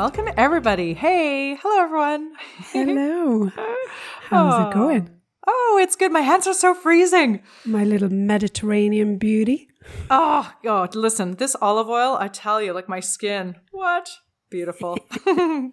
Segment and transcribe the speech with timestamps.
[0.00, 0.94] Welcome everybody.
[0.94, 2.32] Hey, hello everyone.
[2.72, 3.50] Hello.
[4.30, 5.10] How's it going?
[5.46, 6.10] Oh, oh, it's good.
[6.10, 7.42] My hands are so freezing.
[7.66, 9.68] My little Mediterranean beauty.
[10.10, 13.56] Oh, God, listen, this olive oil, I tell you, like my skin.
[13.72, 14.08] What?
[14.48, 14.98] Beautiful.
[15.26, 15.70] I,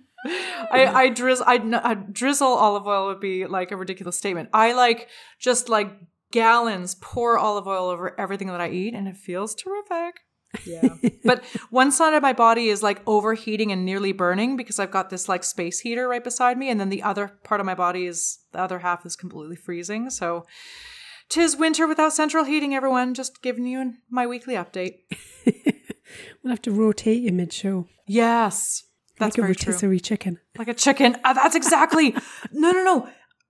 [0.74, 4.50] I drizzle, I, I drizzle olive oil would be like a ridiculous statement.
[4.52, 5.08] I like
[5.40, 5.90] just like
[6.34, 10.20] gallons pour olive oil over everything that I eat and it feels terrific.
[10.66, 10.90] Yeah.
[11.24, 15.10] but one side of my body is like overheating and nearly burning because I've got
[15.10, 16.70] this like space heater right beside me.
[16.70, 20.10] And then the other part of my body is, the other half is completely freezing.
[20.10, 20.46] So
[21.30, 23.14] tis winter without central heating, everyone.
[23.14, 25.00] Just giving you my weekly update.
[26.44, 27.88] We'll have to rotate you mid show.
[28.06, 28.84] Yes.
[29.20, 29.72] That's like a very true.
[29.72, 30.40] rotisserie chicken.
[30.58, 31.18] Like a chicken.
[31.24, 32.12] Ah, that's exactly.
[32.52, 33.10] no, no, no.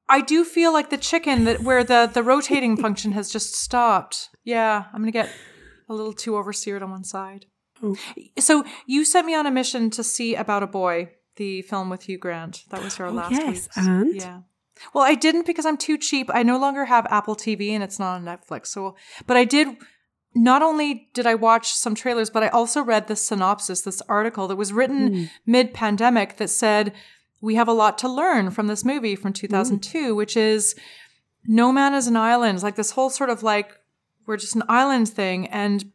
[0.09, 4.29] I do feel like the chicken that where the the rotating function has just stopped.
[4.43, 5.29] Yeah, I'm gonna get
[5.89, 7.45] a little too overseared on one side.
[7.83, 7.95] Oh.
[8.39, 12.03] So you sent me on a mission to see About a Boy, the film with
[12.03, 12.63] Hugh Grant.
[12.69, 13.77] That was our Oh, last yes, week's.
[13.77, 14.15] and?
[14.15, 14.39] yeah.
[14.93, 16.29] Well, I didn't because I'm too cheap.
[16.33, 18.67] I no longer have Apple TV and it's not on Netflix.
[18.67, 19.69] So, but I did.
[20.35, 24.47] Not only did I watch some trailers, but I also read this synopsis, this article
[24.47, 25.23] that was written Hmm.
[25.47, 26.93] mid pandemic that said,
[27.41, 30.75] we have a lot to learn from this movie from 2002, which is
[31.45, 33.71] no man is an island, like this whole sort of like,
[34.27, 35.47] we're just an island thing.
[35.47, 35.91] And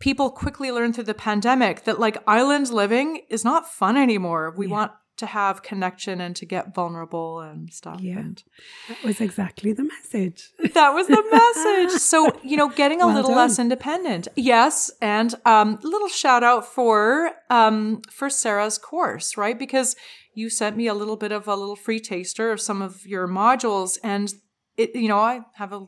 [0.00, 4.52] people quickly learn through the pandemic that like island living is not fun anymore.
[4.56, 8.00] We want to have connection and to get vulnerable and stuff.
[8.00, 8.18] Yeah.
[8.18, 8.42] And
[8.88, 10.50] That was exactly the message.
[10.74, 12.00] that was the message.
[12.00, 13.38] So, you know, getting a Well little done.
[13.38, 14.26] less independent.
[14.34, 14.90] Yes.
[15.00, 19.56] And um little shout out for um for Sarah's course, right?
[19.58, 19.94] Because
[20.34, 23.28] you sent me a little bit of a little free taster of some of your
[23.28, 24.34] modules and
[24.76, 25.86] it, you know, I have a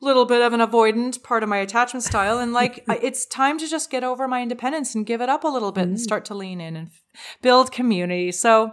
[0.00, 3.68] little bit of an avoidant part of my attachment style, and like it's time to
[3.68, 6.00] just get over my independence and give it up a little bit and mm.
[6.00, 8.32] start to lean in and f- build community.
[8.32, 8.72] So,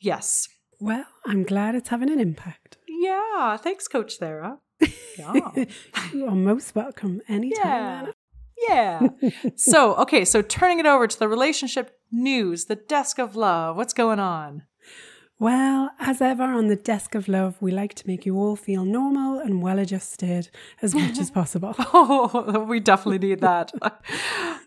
[0.00, 0.48] yes,
[0.80, 2.78] Well, I'm glad it's having an impact.
[2.88, 3.56] yeah.
[3.56, 4.58] Thanks, Coach Sarah.
[5.18, 5.64] Yeah.
[6.14, 7.66] You are most welcome anytime.
[7.66, 7.98] Yeah.
[8.02, 8.14] Anna.
[8.68, 9.08] Yeah.
[9.56, 13.76] so, okay, so turning it over to the relationship news, the desk of love.
[13.76, 14.62] What's going on?
[15.40, 18.84] Well, as ever on the desk of love, we like to make you all feel
[18.84, 20.50] normal and well adjusted
[20.82, 21.74] as much as possible.
[21.78, 23.72] Oh, we definitely need that.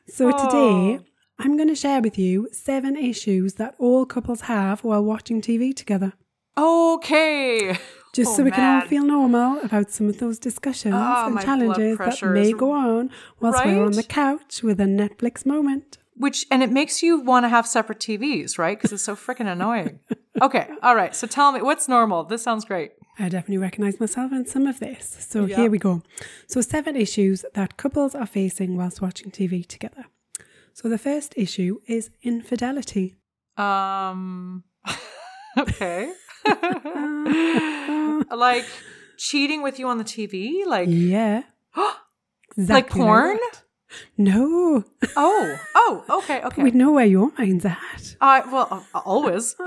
[0.07, 1.05] So today, Oh.
[1.39, 5.73] I'm going to share with you seven issues that all couples have while watching TV
[5.75, 6.13] together.
[6.57, 7.77] Okay.
[8.13, 11.39] Just Oh, so we can all feel normal about some of those discussions Ah, and
[11.39, 15.97] challenges that may go on whilst we're on the couch with a Netflix moment.
[16.17, 18.77] Which, and it makes you want to have separate TVs, right?
[18.77, 19.99] Because it's so freaking annoying.
[20.39, 20.67] Okay.
[20.81, 21.15] All right.
[21.15, 22.23] So tell me, what's normal?
[22.23, 22.91] This sounds great.
[23.19, 25.25] I definitely recognize myself in some of this.
[25.29, 25.57] So Yeah.
[25.57, 26.01] here we go.
[26.47, 30.05] So, seven issues that couples are facing whilst watching TV together.
[30.73, 33.17] So, the first issue is infidelity.
[33.57, 34.63] Um,
[35.57, 36.13] okay.
[38.31, 38.65] like
[39.17, 40.65] cheating with you on the TV?
[40.65, 41.43] Like, Yeah.
[42.57, 43.37] like porn?
[44.17, 44.83] No.
[45.15, 46.63] Oh, oh, okay, okay.
[46.63, 48.15] We know where your mind's at.
[48.21, 49.55] I well, uh, always.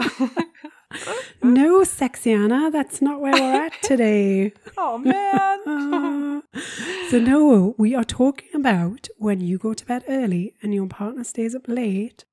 [1.43, 4.53] No, sexy Anna, that's not where we're at today.
[4.79, 5.61] oh man.
[5.67, 6.59] Uh,
[7.11, 11.25] so, no, we are talking about when you go to bed early and your partner
[11.25, 12.25] stays up late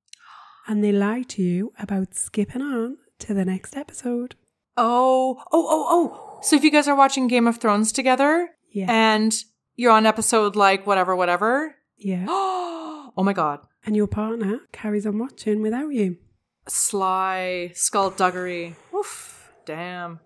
[0.68, 4.35] and they lie to you about skipping on to the next episode.
[4.78, 6.40] Oh, oh, oh, oh.
[6.44, 8.85] So if you guys are watching Game of Thrones together Yeah.
[8.90, 9.34] and
[9.75, 11.75] you're on episode like whatever, whatever.
[12.01, 12.25] Yeah.
[13.17, 13.59] Oh my god.
[13.85, 16.17] And your partner carries on watching without you.
[16.67, 18.75] Sly skullduggery.
[18.95, 19.51] Oof.
[19.66, 20.22] Damn.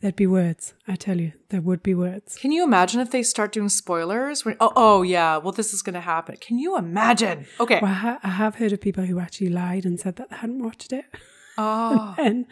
[0.00, 2.36] There'd be words, I tell you, there would be words.
[2.36, 4.44] Can you imagine if they start doing spoilers?
[4.44, 5.38] When, oh, oh yeah.
[5.38, 6.36] Well, this is going to happen.
[6.40, 7.46] Can you imagine?
[7.58, 7.80] Okay.
[7.82, 10.36] Well, I, ha- I have heard of people who actually lied and said that they
[10.36, 11.06] hadn't watched it.
[11.56, 12.14] Oh.
[12.18, 12.46] And,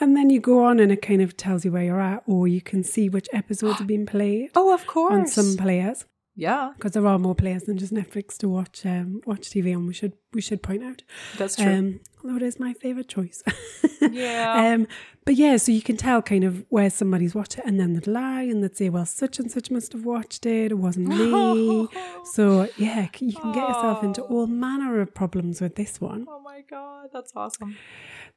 [0.00, 2.48] and then you go on and it kind of tells you where you're at, or
[2.48, 5.12] you can see which episodes have been played Oh, of course.
[5.12, 6.06] on some players.
[6.38, 9.88] Yeah, because there are more players than just Netflix to watch um, watch TV on.
[9.88, 11.02] We should we should point out.
[11.36, 11.66] that's true.
[11.66, 13.42] Um, although it is my favorite choice.
[14.00, 14.72] yeah.
[14.72, 14.86] um,
[15.24, 18.06] but yeah, so you can tell kind of where somebody's watched it, and then they'd
[18.06, 20.70] lie and they'd say, "Well, such and such must have watched it.
[20.70, 21.88] It wasn't me."
[22.32, 26.24] so yeah, you can get yourself into all manner of problems with this one.
[26.28, 27.76] oh my god, that's awesome.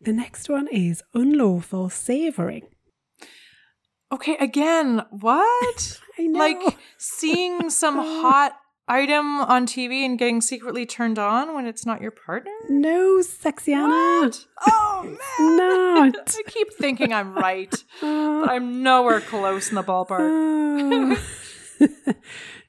[0.01, 2.63] The next one is unlawful savouring.
[4.11, 5.99] Okay, again, what?
[6.21, 6.39] I know.
[6.39, 8.53] Like seeing some hot
[8.87, 12.51] item on TV and getting secretly turned on when it's not your partner?
[12.69, 13.87] no, sexy Anna.
[13.87, 14.45] What?
[14.67, 15.03] Oh
[15.39, 15.57] man.
[15.57, 16.15] Not.
[16.37, 20.19] I keep thinking I'm right, uh, but I'm nowhere close in the ballpark.
[20.19, 21.87] Oh.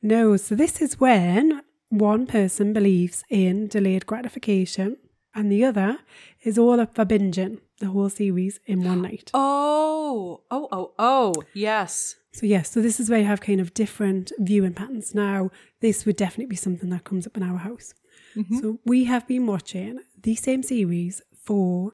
[0.02, 4.96] no, so this is when one person believes in delayed gratification
[5.34, 5.98] and the other
[6.42, 9.30] is all up for binging the whole series in one night.
[9.34, 12.16] Oh, oh, oh, oh, yes.
[12.32, 15.14] So, yes, so this is where you have kind of different viewing patterns.
[15.14, 15.50] Now,
[15.80, 17.92] this would definitely be something that comes up in our house.
[18.34, 18.58] Mm-hmm.
[18.58, 21.92] So, we have been watching the same series for,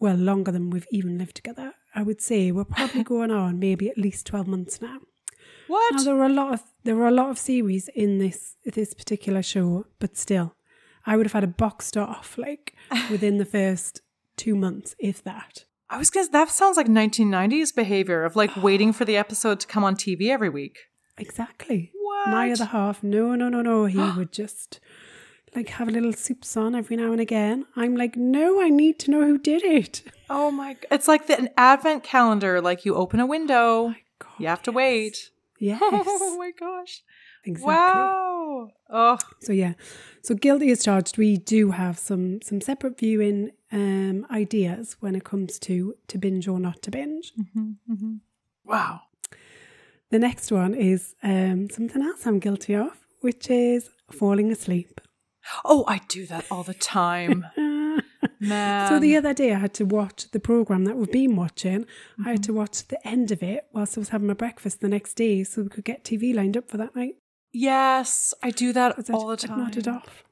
[0.00, 1.74] well, longer than we've even lived together.
[1.94, 5.00] I would say we're probably going on maybe at least 12 months now.
[5.66, 5.94] What?
[5.94, 8.94] Now there were a lot of there were a lot of series in this this
[8.94, 10.54] particular show, but still,
[11.06, 12.74] I would have had a boxed off like
[13.10, 14.00] within the first
[14.36, 15.64] two months, if that.
[15.90, 16.28] I was gonna.
[16.30, 20.28] That sounds like 1990s behavior of like waiting for the episode to come on TV
[20.30, 20.78] every week.
[21.18, 21.92] Exactly.
[22.00, 22.28] What?
[22.28, 23.84] My other half, no, no, no, no.
[23.84, 24.80] He would just
[25.54, 27.66] like have a little soups on every now and again.
[27.76, 30.02] I'm like, no, I need to know who did it.
[30.30, 30.76] Oh my!
[30.90, 32.60] It's like the, an advent calendar.
[32.60, 35.30] Like you open a window, oh God, you have to wait.
[35.58, 37.04] Yes, Oh my gosh!
[37.44, 37.74] Exactly.
[37.74, 38.70] Wow.
[38.90, 39.72] Oh, So yeah,
[40.22, 41.16] so guilty as charged.
[41.18, 46.46] We do have some some separate viewing um, ideas when it comes to to binge
[46.46, 47.32] or not to binge.
[48.64, 49.00] wow.
[50.10, 52.90] The next one is um, something else I'm guilty of,
[53.20, 55.00] which is falling asleep.
[55.64, 57.46] Oh, I do that all the time,
[58.38, 58.88] man.
[58.88, 61.86] so the other day I had to watch the program that we've been watching.
[62.24, 64.88] I had to watch the end of it whilst I was having my breakfast the
[64.88, 67.16] next day, so we could get TV lined up for that night.
[67.52, 69.58] Yes, I do that all the time.
[69.58, 70.24] nodded off.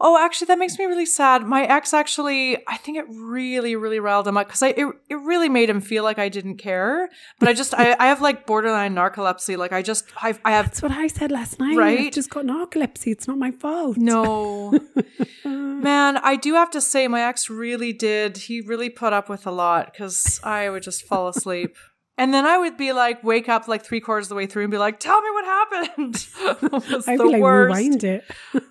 [0.00, 1.42] Oh, actually, that makes me really sad.
[1.44, 5.14] My ex actually, I think it really, really riled him up because I it, it
[5.16, 7.08] really made him feel like I didn't care.
[7.40, 9.56] But I just I, I have like borderline narcolepsy.
[9.56, 11.72] Like I just I, I have That's what I said last night.
[11.72, 12.12] I've Right?
[12.12, 13.10] just got narcolepsy.
[13.10, 13.96] It's not my fault.
[13.96, 14.78] no
[15.44, 16.18] man.
[16.18, 18.36] I do have to say, my ex really did.
[18.36, 21.76] He really put up with a lot because I would just fall asleep.
[22.18, 24.64] And then I would be like, wake up like three quarters of the way through
[24.64, 26.26] and be like, "Tell me what happened."
[27.08, 27.76] I'd the be like, worst.
[27.76, 28.24] rewind it.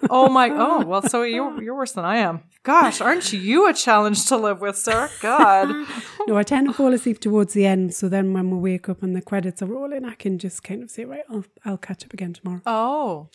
[0.10, 0.50] Oh my!
[0.50, 2.44] Oh well, so you're you're worse than I am.
[2.64, 5.10] Gosh, aren't you a challenge to live with, sir?
[5.22, 5.70] God.
[6.28, 7.94] no, I tend to fall asleep towards the end.
[7.96, 10.84] So then when we wake up and the credits are rolling, I can just kind
[10.84, 12.62] of say, right, I'll, I'll catch up again tomorrow.
[12.66, 13.30] Oh,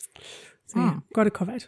[0.67, 0.99] So yeah, hmm.
[1.15, 1.65] got it covered.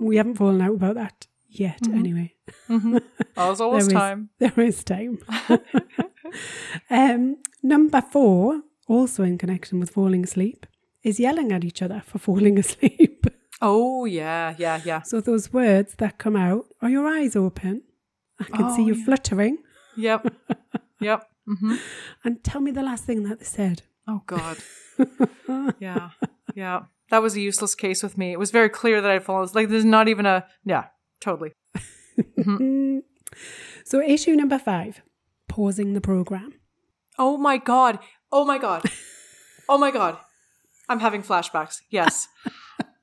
[0.00, 2.34] we haven't fallen out about that yet, anyway.
[2.68, 4.30] there's always There is- time.
[4.38, 5.18] There is time.
[6.90, 10.66] um, number four, also in connection with falling asleep,
[11.02, 13.26] is yelling at each other for falling asleep.
[13.62, 17.82] Oh yeah, yeah, yeah, so those words that come out, are your eyes open?
[18.38, 19.04] I can see Oh, you yeah.
[19.04, 19.58] fluttering.
[19.96, 20.26] yep,
[21.00, 21.28] yep.
[21.46, 21.76] hmm
[22.24, 23.82] And tell me the last thing that they said.
[24.08, 24.56] Oh God.
[25.78, 26.10] Yeah,
[26.54, 26.80] yeah.
[27.10, 28.32] That was a useless case with me.
[28.32, 29.48] It was very clear that I'd fallen.
[29.54, 30.86] Like there's not even a yeah,
[31.20, 31.52] totally.
[32.38, 33.02] Mm.
[33.84, 35.02] So issue number five,
[35.48, 36.54] pausing the program.
[37.18, 37.98] Oh my God.
[38.30, 38.84] Oh my God.
[39.68, 40.16] Oh my God.
[40.88, 41.80] I'm having flashbacks.
[41.90, 42.28] Yes.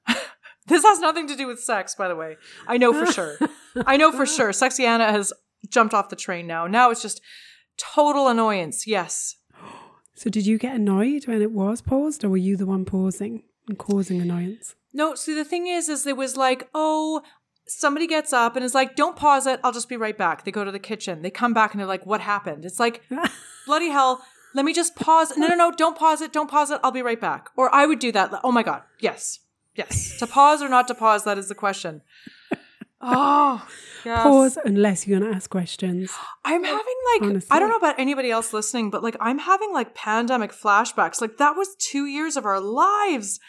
[0.67, 2.37] this has nothing to do with sex, by the way.
[2.67, 3.37] I know for sure.
[3.85, 4.53] I know for sure.
[4.53, 5.33] Sexy Anna has
[5.69, 6.67] jumped off the train now.
[6.67, 7.21] Now it's just
[7.77, 8.87] total annoyance.
[8.87, 9.35] Yes.
[10.15, 13.43] So did you get annoyed when it was paused, or were you the one pausing
[13.67, 14.73] and causing annoyance?
[14.91, 17.21] No, see, the thing is, is it was like, oh,
[17.67, 19.59] somebody gets up and is like, don't pause it.
[19.63, 20.45] I'll just be right back.
[20.45, 21.21] They go to the kitchen.
[21.21, 22.65] They come back and they're like, what happened?
[22.65, 23.03] It's like,
[23.65, 24.23] bloody hell.
[24.53, 25.37] Let me just pause.
[25.37, 25.71] No, no, no.
[25.71, 26.33] Don't pause it.
[26.33, 26.79] Don't pause it.
[26.83, 27.49] I'll be right back.
[27.55, 28.31] Or I would do that.
[28.43, 28.81] Oh my God.
[28.99, 29.39] Yes.
[29.75, 30.17] Yes.
[30.17, 32.01] to pause or not to pause, that is the question.
[32.99, 33.63] Oh,
[34.03, 34.23] yes.
[34.23, 36.11] Pause unless you're going to ask questions.
[36.43, 37.47] I'm having like Honestly.
[37.51, 41.21] I don't know about anybody else listening, but like I'm having like pandemic flashbacks.
[41.21, 43.39] Like that was two years of our lives.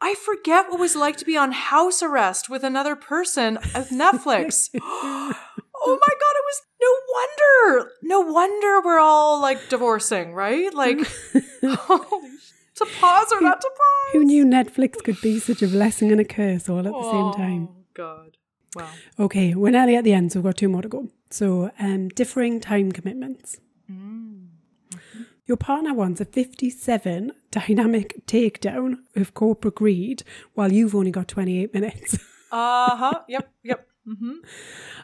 [0.00, 3.90] I forget what it was like to be on house arrest with another person with
[3.90, 4.68] Netflix.
[4.82, 5.32] oh
[5.84, 7.90] my god, it was no wonder.
[8.02, 10.72] No wonder we're all like divorcing, right?
[10.72, 10.98] Like
[11.64, 12.30] holy
[12.76, 14.12] to pause or not to pause.
[14.12, 17.32] Who knew Netflix could be such a blessing and a curse all at the same
[17.32, 17.68] time?
[17.70, 18.36] Oh god.
[18.74, 18.90] Wow.
[19.18, 21.08] Okay, we're nearly at the end, so we've got two more to go.
[21.30, 23.58] So, um, differing time commitments.
[25.46, 30.22] Your partner wants a 57 dynamic takedown of corporate greed
[30.54, 32.18] while you've only got 28 minutes.
[32.52, 33.20] Uh-huh.
[33.28, 33.50] Yep.
[33.64, 33.88] Yep.
[34.06, 34.32] Mm-hmm.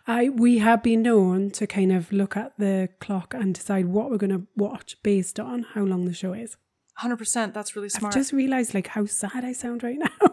[0.06, 4.10] I we have been known to kind of look at the clock and decide what
[4.10, 6.56] we're going to watch based on how long the show is.
[6.94, 7.52] Hundred percent.
[7.52, 8.14] That's really smart.
[8.14, 10.28] I've just realized like how sad I sound right now.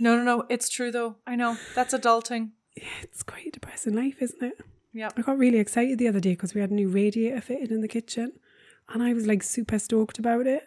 [0.00, 0.46] No, no, no.
[0.48, 1.16] It's true though.
[1.26, 1.58] I know.
[1.74, 2.52] That's adulting.
[2.74, 4.58] Yeah, it's quite a depressing life, isn't it?
[4.94, 5.10] Yeah.
[5.16, 7.82] I got really excited the other day because we had a new radiator fitted in
[7.82, 8.32] the kitchen,
[8.88, 10.66] and I was like super stoked about it.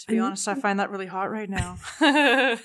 [0.00, 1.74] To be honest, I find that really hot right now.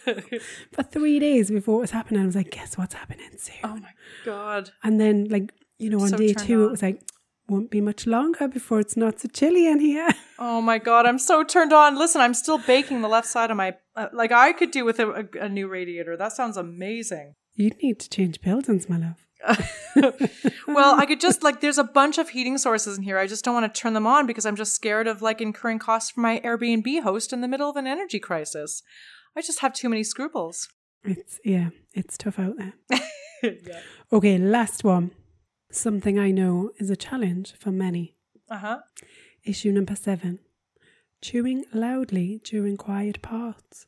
[0.72, 3.75] For three days before it was happening, I was like, "Guess what's happening soon?" oh
[3.78, 3.92] my
[4.25, 4.72] god.
[4.84, 6.68] And then, like you know, on So day two, on.
[6.68, 7.02] it was like,
[7.50, 10.10] "Won't be much longer before it's not so chilly in here."
[10.40, 11.98] Oh my god, I'm so turned on.
[11.98, 15.00] Listen, I'm still baking the left side of my uh, like I could do with
[15.00, 16.18] a, a, a new radiator.
[16.18, 17.36] That sounds amazing.
[17.56, 19.23] You'd need to change buildings, my love.
[20.67, 23.17] Well, I could just like there's a bunch of heating sources in here.
[23.17, 25.79] I just don't want to turn them on because I'm just scared of like incurring
[25.79, 28.81] costs for my Airbnb host in the middle of an energy crisis.
[29.35, 30.67] I just have too many scruples.
[31.03, 32.73] It's yeah, it's tough out there.
[33.43, 33.79] yeah.
[34.12, 35.12] Okay, last one.
[35.71, 38.15] Something I know is a challenge for many.
[38.50, 38.79] Uh-huh.
[39.43, 40.39] Issue number seven:
[41.21, 43.88] chewing loudly during quiet parts.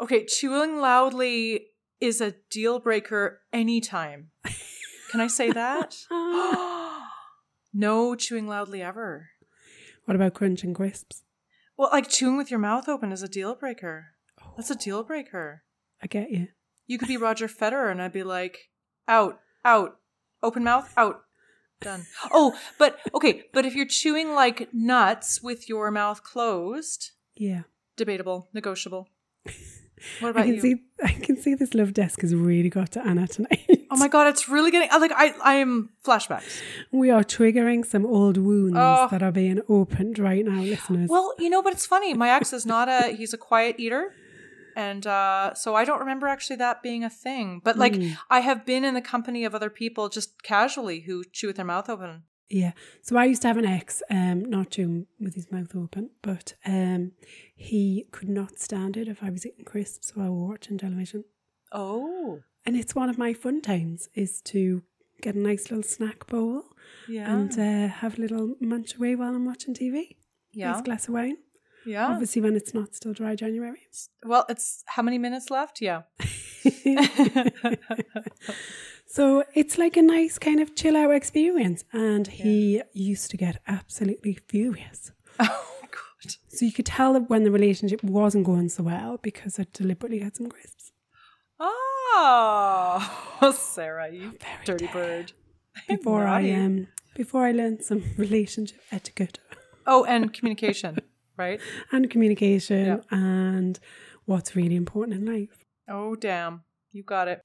[0.00, 1.66] Okay, chewing loudly
[2.00, 4.30] is a deal breaker anytime.
[5.10, 5.96] Can I say that?
[6.10, 7.04] Uh-huh.
[7.74, 9.30] no chewing loudly ever.
[10.04, 11.22] What about crunching crisps?
[11.76, 14.06] Well, like chewing with your mouth open is a deal breaker.
[14.42, 15.62] Oh, That's a deal breaker.
[16.02, 16.48] I get you.
[16.86, 18.70] You could be Roger Federer and I'd be like,
[19.06, 19.98] out, out,
[20.42, 21.22] open mouth, out,
[21.80, 22.06] done.
[22.32, 27.62] Oh, but okay, but if you're chewing like nuts with your mouth closed, Yeah.
[27.96, 29.08] debatable, negotiable.
[30.20, 30.60] What I can you?
[30.60, 33.64] see I can see this love desk has really got to Anna tonight.
[33.90, 36.60] Oh my god, it's really getting like I I am flashbacks.
[36.92, 39.08] we are triggering some old wounds Oh.
[39.10, 41.08] that are being opened right now, listeners.
[41.08, 42.12] Well, you know, but it's funny.
[42.14, 44.12] My ex is not a he's a quiet eater.
[44.76, 47.60] And uh, so I don't remember actually that being a thing.
[47.64, 47.96] But like
[48.30, 51.64] I have been in the company of other people just casually who chew with their
[51.64, 52.22] mouth open.
[52.48, 52.72] Yeah.
[53.02, 56.54] So I used to have an ex, um, not chewing with his mouth open, but
[56.64, 57.12] um,
[57.60, 61.24] he could not stand it if I was eating crisps while watching television.
[61.72, 62.40] Oh.
[62.64, 64.82] And it's one of my fun times is to
[65.20, 66.62] get a nice little snack bowl
[67.08, 67.34] Yeah.
[67.34, 70.16] and uh, have a little munch away while I'm watching TV.
[70.52, 70.72] yeah.
[70.72, 71.38] Nice glass of wine.
[71.86, 72.06] Yeah.
[72.08, 73.80] Obviously, when it's not still dry January.
[74.24, 75.80] Well, it's how many minutes left?
[75.80, 76.02] Yeah.
[79.10, 81.82] So it's like a nice kind of chill out experience.
[81.94, 85.12] And he used to get absolutely furious.
[86.20, 86.34] Oh god.
[86.48, 90.18] So you could tell that when the relationship wasn't going so well because I deliberately
[90.20, 90.92] had some crisps.
[91.60, 94.92] Oh, Sarah, you Very dirty dare.
[94.94, 95.32] bird.
[95.88, 96.54] Before I Naughty.
[96.54, 99.38] um before I learned some relationship etiquette
[99.86, 100.98] Oh, and communication,
[101.36, 101.60] right?
[101.92, 102.96] and communication Yeah.
[103.10, 103.78] and
[104.26, 105.64] what's really important in life.
[105.88, 106.62] Oh, damn.
[106.92, 107.40] You got it.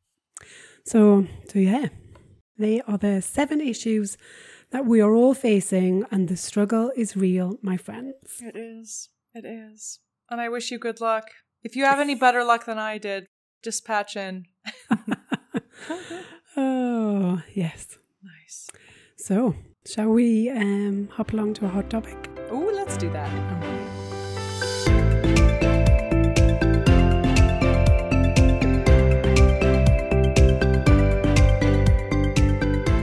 [0.86, 1.88] So so yeah.
[2.58, 4.18] They are the seven issues
[4.74, 8.42] that we are all facing and the struggle is real, my friends.
[8.42, 9.10] It is.
[9.36, 10.00] It is.
[10.32, 11.30] And I wish you good luck.
[11.62, 13.27] If you have any better luck than I did,
[13.62, 14.46] dispatch in.
[16.56, 17.98] Oh, yes.
[18.24, 18.70] Nice.
[19.18, 19.56] So,
[19.88, 22.30] shall we um hop along to a hot topic?
[22.51, 23.32] Oh, let's do that.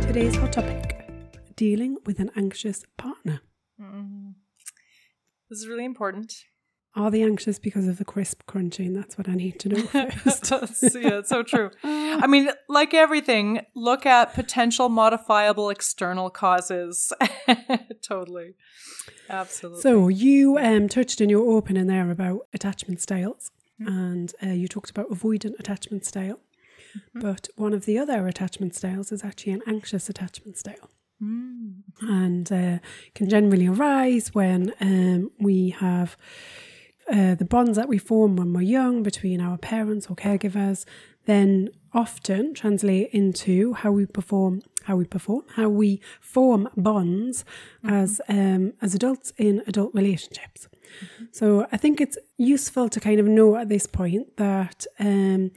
[0.07, 0.90] Today's hot topic
[1.61, 3.43] dealing with an anxious partner.
[3.79, 4.33] Mm.
[5.51, 6.33] This is really important.
[6.97, 8.95] Are they anxious because of the crisp crunching?
[8.95, 9.83] That's what I need to know
[10.23, 10.51] first.
[10.95, 11.71] Yeah, it's so true.
[11.85, 17.13] I mean, like everything, look at potential modifiable external causes.
[18.03, 18.55] totally.
[19.29, 19.83] Absolutely.
[19.83, 24.89] so, you um, touched in your opening there about attachment styles, and uh, you talked
[24.89, 26.41] about avoidant attachment style.
[27.15, 30.89] But one of the other attachment styles is actually an anxious attachment style.
[31.23, 31.83] Mm.
[32.01, 32.79] and uh,
[33.15, 36.17] can generally arise when um, we have
[37.13, 40.87] uh, the bonds that we form when we're young between our parents or caregivers
[41.27, 47.45] then often translate into how we perform how we perform how we form bonds
[47.85, 50.69] as um, as adults in adult relationships.
[51.33, 55.51] So i think it's useful to kind of know at this point that um,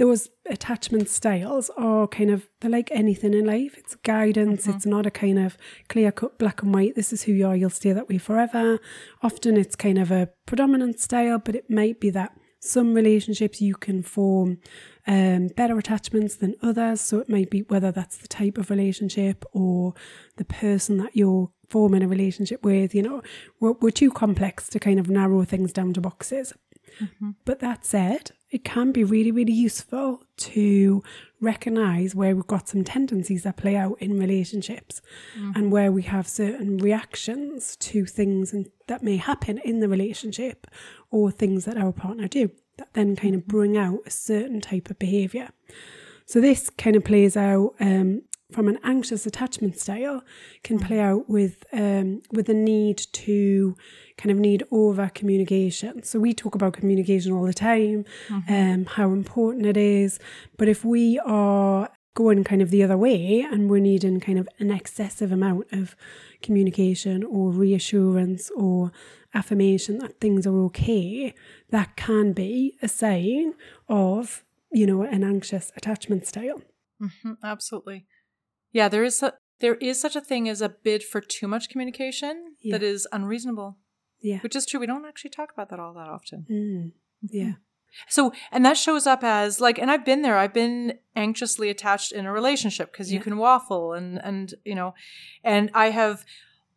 [0.00, 3.76] those attachment styles are kind of they're like anything in life.
[3.76, 4.66] It's guidance.
[4.66, 5.58] It's not a kind of
[5.90, 8.78] clear cut black and white this is who you are you'll stay that way forever.
[9.22, 13.74] Often it's kind of a predominant style but it might be that some relationships you
[13.74, 14.58] can form
[15.06, 17.02] um, better attachments than others.
[17.02, 19.92] So it might be whether that's the type of relationship or
[20.36, 23.20] the person that you're forming a relationship with you know.
[23.60, 26.54] We're, we're too complex to kind of narrow things down to boxes
[27.00, 27.30] Mm-hmm.
[27.44, 31.02] but that said, it can be really, really useful to
[31.40, 35.00] recognize where we've got some tendencies that play out in relationships
[35.38, 35.52] mm-hmm.
[35.54, 40.66] and where we have certain reactions to things and, that may happen in the relationship
[41.12, 43.56] or things that our partner do that then kind of mm-hmm.
[43.56, 45.50] bring out a certain type of behavior.
[46.26, 50.22] So this kind of plays out um, from an anxious attachment style
[50.62, 53.76] can play out with um, with the need to
[54.16, 56.02] kind of need over communication.
[56.02, 58.04] So we talk about communication all the time,
[58.48, 60.18] um, how important it is.
[60.56, 64.48] But if we are going kind of the other way and we're needing kind of
[64.58, 65.94] an excessive amount of
[66.42, 68.90] communication or reassurance or
[69.32, 71.32] affirmation that things are okay,
[71.70, 73.54] that can be a sign
[73.88, 76.60] of, you know, an anxious attachment style.
[77.00, 78.06] Mhm, absolutely.
[78.72, 81.68] Yeah, there is a, there is such a thing as a bid for too much
[81.68, 82.88] communication that Yeah.
[82.88, 83.78] is unreasonable,
[84.20, 84.38] Yeah.
[84.40, 84.80] which is true.
[84.80, 86.46] We don't actually talk about that all that often.
[86.50, 86.92] Mm.
[87.30, 87.52] Yeah.
[88.08, 90.38] So, and that shows up as like, and I've been there.
[90.38, 94.94] I've been anxiously attached in a relationship because you can waffle and, and, you know,
[95.42, 96.24] and I have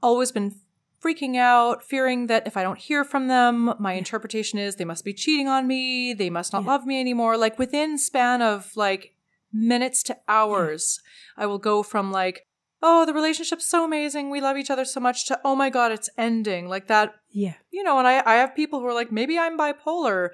[0.02, 0.56] always been
[1.04, 5.06] freaking out, fearing that if I don't hear from them, my interpretation is they must
[5.06, 6.14] be cheating on me.
[6.14, 6.70] They must not Yeah.
[6.72, 7.38] love me anymore.
[7.38, 9.13] Like within span of like
[9.54, 11.00] minutes to hours,
[11.38, 12.42] I will go from like,
[12.82, 14.30] oh, the relationship's so amazing.
[14.30, 16.68] We love each other so much to, oh my God, it's ending.
[16.68, 17.54] Like that Yeah.
[17.72, 20.30] you know, and I, I have people who are like, maybe I'm bipolar.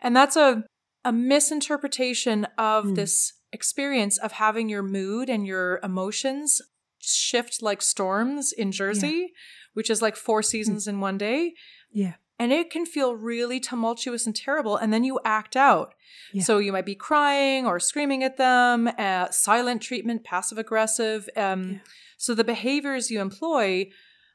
[0.00, 0.64] And that's a,
[1.04, 2.94] a misinterpretation of Mm.
[2.96, 6.60] this experience of having your mood and your emotions
[6.98, 9.32] shift like storms in Jersey,
[9.74, 11.52] which is like four seasons in one day.
[11.92, 12.14] Yeah.
[12.42, 14.76] And it can feel really tumultuous and terrible.
[14.76, 15.94] And then you act out.
[16.32, 16.42] Yeah.
[16.42, 21.28] So you might be crying or screaming at them, uh, silent treatment, passive aggressive.
[21.36, 21.78] Um, Yeah.
[22.16, 23.90] So the behaviors you employ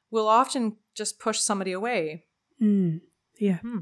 [0.09, 2.23] will often just push somebody away.
[2.61, 3.01] Mm,
[3.39, 3.57] yeah.
[3.59, 3.79] Hmm.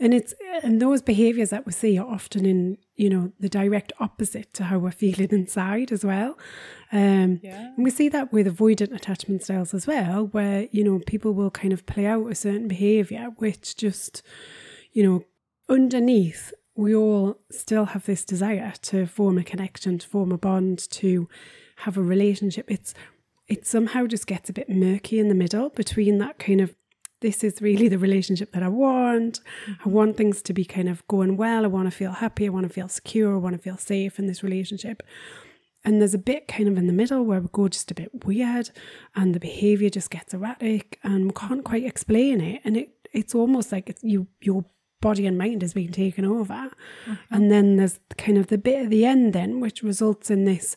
[0.00, 3.92] And it's and those behaviors that we see are often in, you know, the direct
[4.00, 6.38] opposite to how we're feeling inside as well.
[6.92, 7.72] Um Yeah.
[7.76, 11.50] and we see that with avoidant attachment styles as well, where, you know, people will
[11.50, 14.22] kind of play out a certain behavior which just,
[14.92, 15.24] you know,
[15.68, 20.90] underneath we all still have this desire to form a connection, to form a bond,
[20.90, 21.26] to
[21.76, 22.70] have a relationship.
[22.70, 22.92] It's
[23.48, 26.74] it somehow just gets a bit murky in the middle between that kind of
[27.20, 29.40] this is really the relationship that I want.
[29.84, 31.64] I want things to be kind of going well.
[31.64, 32.46] I want to feel happy.
[32.46, 33.34] I want to feel secure.
[33.34, 35.02] I want to feel safe in this relationship.
[35.84, 38.24] And there's a bit kind of in the middle where we go just a bit
[38.24, 38.70] weird
[39.14, 42.60] and the behavior just gets erratic and we can't quite explain it.
[42.64, 44.64] And it it's almost like it's you your
[45.00, 46.70] body and mind is being taken over.
[47.30, 50.76] And then there's kind of the bit at the end then, which results in this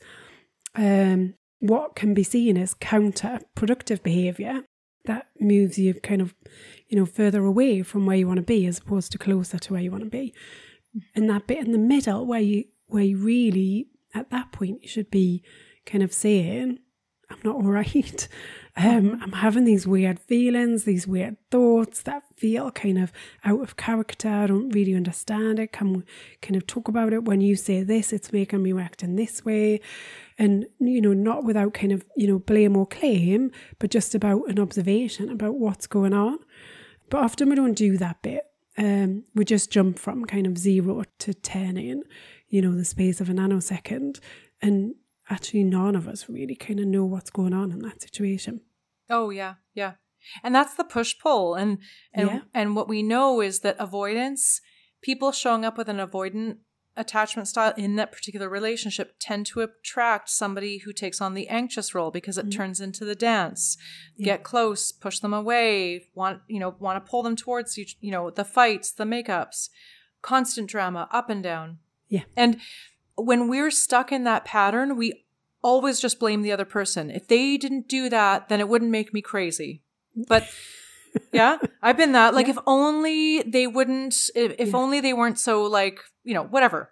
[0.76, 4.64] um what can be seen as counterproductive behavior
[5.06, 6.34] that moves you kind of,
[6.88, 9.74] you know, further away from where you want to be as opposed to closer to
[9.74, 10.34] where you want to be.
[11.16, 14.90] And that bit in the middle where you where you really at that point you
[14.90, 15.44] should be
[15.86, 16.80] kind of saying,
[17.30, 18.28] I'm not all right.
[18.78, 23.12] Um, I'm having these weird feelings, these weird thoughts that feel kind of
[23.44, 24.30] out of character.
[24.30, 25.74] I don't really understand it.
[25.74, 26.04] Can we
[26.42, 27.26] kind of talk about it?
[27.26, 29.82] When you say this, it's making me react in this way.
[30.40, 34.50] And, you know, not without kind of, you know, blame or claim, but just about
[34.50, 36.40] an observation about what's going on.
[37.10, 38.46] But often we don't do that bit.
[38.78, 42.04] Um, we just jump from kind of zero to 10 in,
[42.48, 44.20] you know, the space of a nanosecond.
[44.62, 44.96] And
[45.30, 48.62] actually, none of us really kind of know what's going on in that situation.
[49.10, 49.94] Oh yeah, yeah.
[50.44, 51.80] And that's the push pull and
[52.14, 52.40] and Yeah.
[52.54, 54.62] and what we know is that avoidance
[55.02, 56.58] people showing up with an avoidant
[57.00, 61.96] attachment style in that particular relationship tend to attract somebody who takes on the anxious
[61.96, 62.58] role because it mm-hmm.
[62.58, 63.78] turns into the dance.
[64.16, 64.26] Yeah.
[64.26, 68.12] Get close, push them away, want you know, want to pull them towards you, you
[68.12, 69.70] know, the fights, the makeups,
[70.22, 71.80] constant drama up and down.
[72.10, 72.24] Yeah.
[72.36, 72.60] And
[73.16, 75.26] when we're stuck in that pattern, we
[75.62, 77.10] always just blame the other person.
[77.10, 79.84] If they didn't do that, then it wouldn't make me crazy.
[80.28, 80.50] But
[81.32, 82.34] yeah, I've been that.
[82.34, 82.54] Like, Yeah.
[82.54, 84.78] if only they wouldn't, if, if Yeah.
[84.78, 86.92] only they weren't so, like, you know, whatever.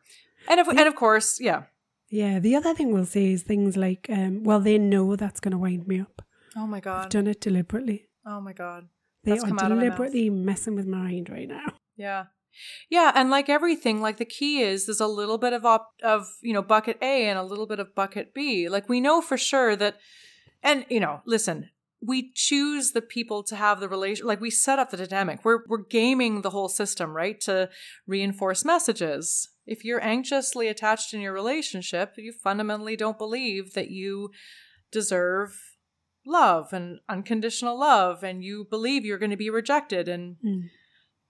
[0.49, 0.79] And of, Yeah.
[0.79, 1.63] and of course, yeah.
[2.09, 2.39] Yeah.
[2.39, 5.57] The other thing we'll say is things like, um, well, they know that's going to
[5.57, 6.21] wind me up.
[6.55, 7.05] Oh my god.
[7.05, 8.07] I've done it deliberately.
[8.25, 8.87] Oh my God.
[9.23, 9.97] They That's are come out of my mouth.
[9.97, 11.73] deliberately messing with my mind right now.
[11.97, 12.25] Yeah.
[12.89, 16.27] Yeah, and like everything, like the key is there's a little bit of op- of,
[16.41, 18.67] you know, bucket A and a little bit of bucket B.
[18.69, 19.97] Like we know for sure that
[20.63, 21.69] and you know, listen,
[22.01, 25.43] we choose the people to have the relation like we set up the dynamic.
[25.43, 27.39] We're we're gaming the whole system, right?
[27.41, 27.69] To
[28.05, 29.49] reinforce messages.
[29.65, 34.31] If you're anxiously attached in your relationship, you fundamentally don't believe that you
[34.91, 35.59] deserve
[36.25, 40.69] love and unconditional love and you believe you're going to be rejected and Mm.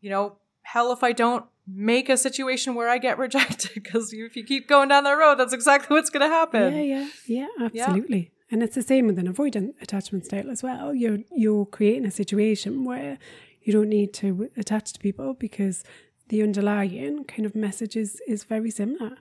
[0.02, 4.36] you know, hell if I don't make a situation where I get rejected because if
[4.36, 6.74] you keep going down that road, that's exactly what's going to happen.
[6.74, 8.32] Yeah, yeah, yeah, absolutely.
[8.50, 10.94] And it's the same with an avoidant attachment style as well.
[10.96, 13.18] You're you're creating a situation where
[13.62, 15.84] you don't need to attach to people because
[16.30, 19.18] the underlying kind of message is, is very similar.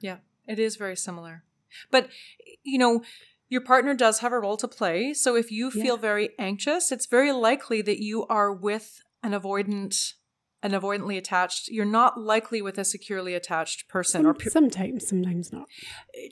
[0.00, 1.44] Yeah, it is very similar.
[1.90, 2.08] But,
[2.62, 3.02] you know,
[3.48, 5.12] your partner does have a role to play.
[5.14, 6.00] So if you feel Yeah.
[6.00, 10.14] very anxious, it's very likely that you are with an avoidant,
[10.62, 11.68] an avoidantly attached.
[11.68, 15.66] You're not likely with a securely attached person or pe- sometimes, sometimes not.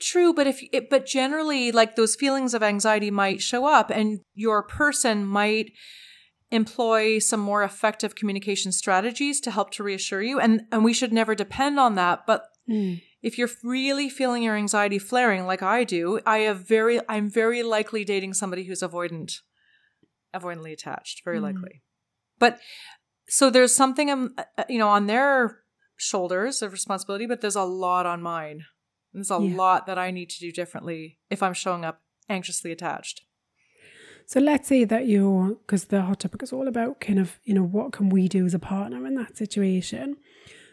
[0.01, 4.21] True, but if it, but generally, like those feelings of anxiety might show up, and
[4.35, 5.73] your person might
[6.51, 10.41] employ some more effective communication strategies to help to reassure you.
[10.41, 12.27] And and we should never depend on that.
[12.27, 13.01] But Mm.
[13.23, 17.63] if you're really feeling your anxiety flaring, like I do, I have very I'm very
[17.63, 19.41] likely dating somebody who's avoidant,
[20.35, 21.23] avoidantly attached.
[21.25, 21.43] Very Mm.
[21.45, 21.83] likely.
[22.39, 22.61] But
[23.29, 25.59] so there's something um, uh, you know on their
[25.97, 28.65] shoulders of responsibility, but there's a lot on mine.
[29.13, 29.57] There's a Yeah.
[29.57, 33.23] lot that I need to do differently if I'm showing up anxiously attached.
[34.27, 37.55] So let's say that you're, because the hot topic is all about kind of, you
[37.55, 40.17] know, what can we do as a partner in that situation?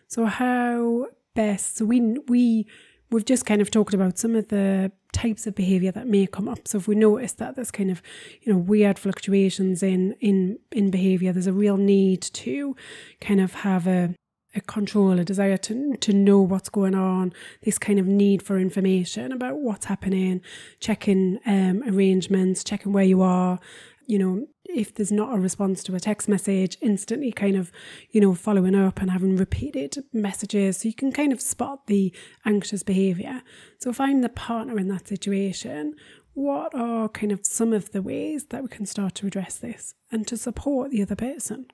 [0.07, 1.77] So how best?
[1.77, 2.67] So we we
[3.11, 6.49] we've just kind of talked about some of the types of behavior that may come
[6.49, 6.67] up.
[6.67, 8.01] So if we notice that there's kind of,
[8.41, 12.75] you know, weird fluctuations in in in behavior, there's a real need to
[13.21, 14.13] kind of have a
[14.55, 18.57] a control, a desire to to know what's going on, this kind of need for
[18.57, 20.41] information about what's happening,
[20.79, 23.59] checking um, arrangements, checking where you are,
[24.07, 27.71] you know, if there's not a response to a text message, instantly kind of,
[28.11, 32.13] you know, following up and having repeated messages so you can kind of spot the
[32.45, 33.41] anxious behavior.
[33.79, 35.95] So if I'm the partner in that situation,
[36.33, 39.93] what are kind of some of the ways that we can start to address this
[40.11, 41.67] and to support the other person?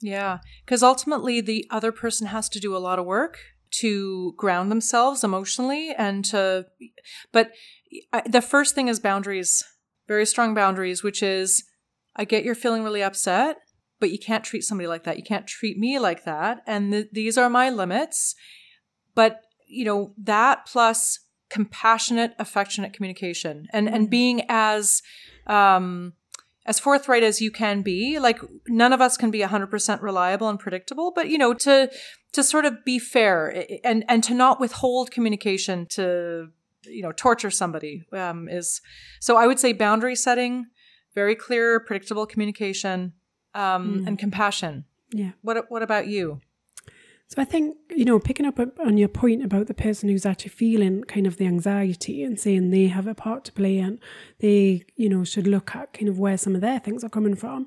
[0.00, 3.38] Yeah, because ultimately the other person has to do a lot of work
[3.80, 6.66] to ground themselves emotionally and to,
[7.32, 7.50] but
[8.26, 9.64] the first thing is boundaries,
[10.06, 11.64] very strong boundaries, which is
[12.16, 13.58] I get you're feeling really upset,
[14.00, 15.16] but you can't treat somebody like that.
[15.16, 16.62] You can't treat me like that.
[16.66, 18.34] And th- these are my limits.
[19.14, 25.02] But, you know, that plus compassionate, affectionate communication and, and being as,
[25.46, 26.14] um,
[26.66, 30.58] as forthright as you can be like none of us can be 100% reliable and
[30.58, 31.90] predictable but you know to
[32.32, 36.48] to sort of be fair and and to not withhold communication to
[36.86, 38.80] you know torture somebody um, is
[39.20, 40.66] so i would say boundary setting
[41.14, 43.12] very clear predictable communication
[43.54, 44.06] um, Mm.
[44.06, 45.32] and compassion Yeah.
[45.42, 46.40] what what about you
[47.26, 50.50] So I think, you know, picking up on your point about the person who's actually
[50.50, 53.98] feeling kind of the anxiety and saying they have a part to play and
[54.40, 57.34] they, you know, should look at kind of where some of their things are coming
[57.34, 57.66] from.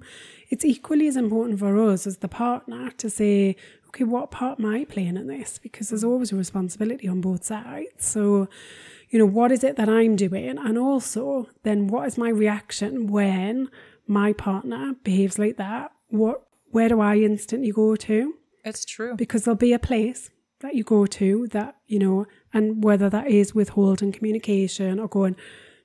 [0.49, 3.55] It's equally as important for us as the partner to say,
[3.87, 5.59] okay, what part am I playing in this?
[5.61, 6.09] Because there's mm.
[6.09, 7.89] always a responsibility on both sides.
[7.97, 8.47] So,
[9.09, 10.57] you know, what is it that I'm doing?
[10.57, 13.69] And also, then what is my reaction when
[14.07, 15.91] my partner behaves like that?
[16.09, 18.33] What, where do I instantly go to?
[18.67, 22.83] it's true because there'll be a place that you go to that you know and
[22.83, 25.35] whether that is withholding communication or going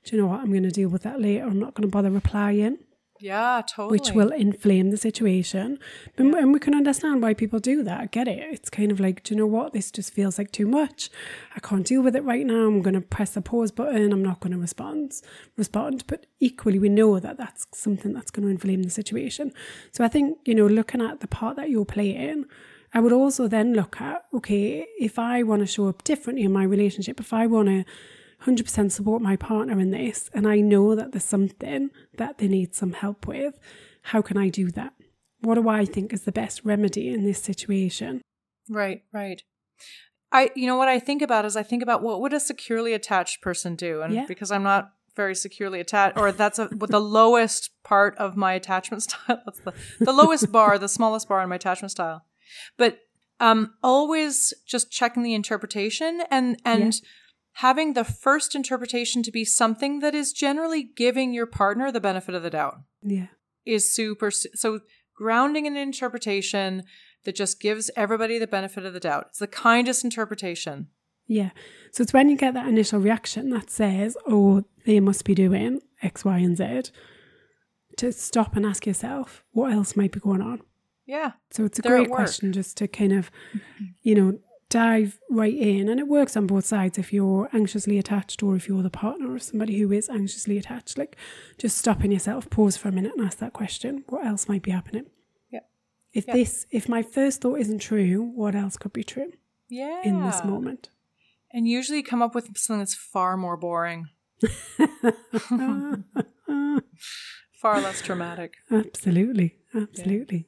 [0.04, 1.92] do you know what i'm going to deal with that later i'm not going to
[1.92, 2.78] bother replying
[3.22, 3.98] yeah totally.
[3.98, 5.78] which will inflame the situation.
[6.18, 8.40] And, and we can understand why people do that I get it.
[8.52, 9.72] It's kind of like do you know what?
[9.72, 11.10] This just feels like too much.
[11.56, 12.66] I can't deal with it right now.
[12.66, 14.12] I'm going to press the pause button.
[14.12, 15.20] I'm not going to respond
[15.56, 16.04] respond.
[16.06, 19.52] But equally we know that that's something that's going to inflame the situation.
[19.92, 22.46] So i think you know looking at the part that you're playing
[22.94, 26.52] I would also then look at okay, if I want to show up differently in
[26.52, 27.84] my relationship, if I want to
[28.46, 32.74] 100% support my partner in this, and I know that there's something that they need
[32.74, 33.58] some help with,
[34.02, 34.94] how can I do that?
[35.40, 38.22] What do I think is the best remedy in this situation?
[38.68, 39.42] Right, right.
[40.30, 42.94] I you know what I think about is I think about what would a securely
[42.94, 44.02] attached person do?
[44.02, 44.26] And Yeah.
[44.26, 48.54] because I'm not very securely attached or that's a, what the lowest part of my
[48.54, 49.42] attachment style.
[49.44, 52.24] That's the, the lowest bar, the smallest bar in my attachment style.
[52.78, 53.00] But
[53.40, 56.94] um always just checking the interpretation and and
[57.56, 62.34] having the first interpretation to be something that is generally giving your partner the benefit
[62.34, 63.26] of the doubt Yeah.
[63.64, 64.80] is super so
[65.14, 66.84] grounding an interpretation
[67.24, 70.88] that just gives everybody the benefit of the doubt it's the kindest interpretation
[71.26, 71.50] Yeah.
[71.92, 75.80] So it's when you get that initial reaction that says, oh, they must be doing
[76.02, 76.90] X, Y, and Z,
[77.98, 80.60] to stop and ask yourself, what else might be going on?
[81.06, 83.84] yeah So it's a They're great question just to kind of, mm-hmm.
[84.02, 84.38] you know,
[84.72, 85.88] dive right in.
[85.88, 89.34] And it works on both sides if you're anxiously attached or if you're the partner
[89.34, 90.96] of somebody who is anxiously attached.
[90.98, 91.16] Like
[91.58, 94.04] just stopping yourself, pause for a minute and ask that question.
[94.08, 95.06] What else might be happening?
[95.50, 95.60] Yeah.
[96.12, 96.34] If Yeah.
[96.34, 99.32] this, if my first thought isn't true, what else could be true
[99.68, 100.88] yeah in this moment?
[101.54, 104.08] and usually you come up with something that's far more boring
[107.52, 109.56] far less dramatic absolutely.
[109.74, 110.46] Absolutely.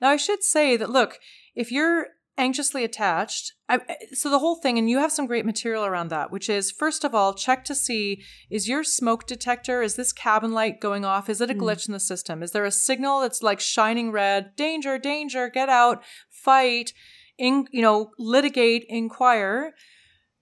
[0.00, 1.18] now i should say that look
[1.54, 3.52] if you're anxiously attached.
[3.68, 3.80] I,
[4.12, 7.04] so the whole thing, and you have some great material around that, which is first
[7.04, 11.28] of all, check to see is your smoke detector, is this cabin light going off?
[11.28, 11.60] Is it a hmm.
[11.60, 12.42] glitch in the system?
[12.42, 14.56] Is there a signal that's like shining red?
[14.56, 16.92] Danger, danger, get out, fight,
[17.38, 19.72] in, you know, litigate, inquire.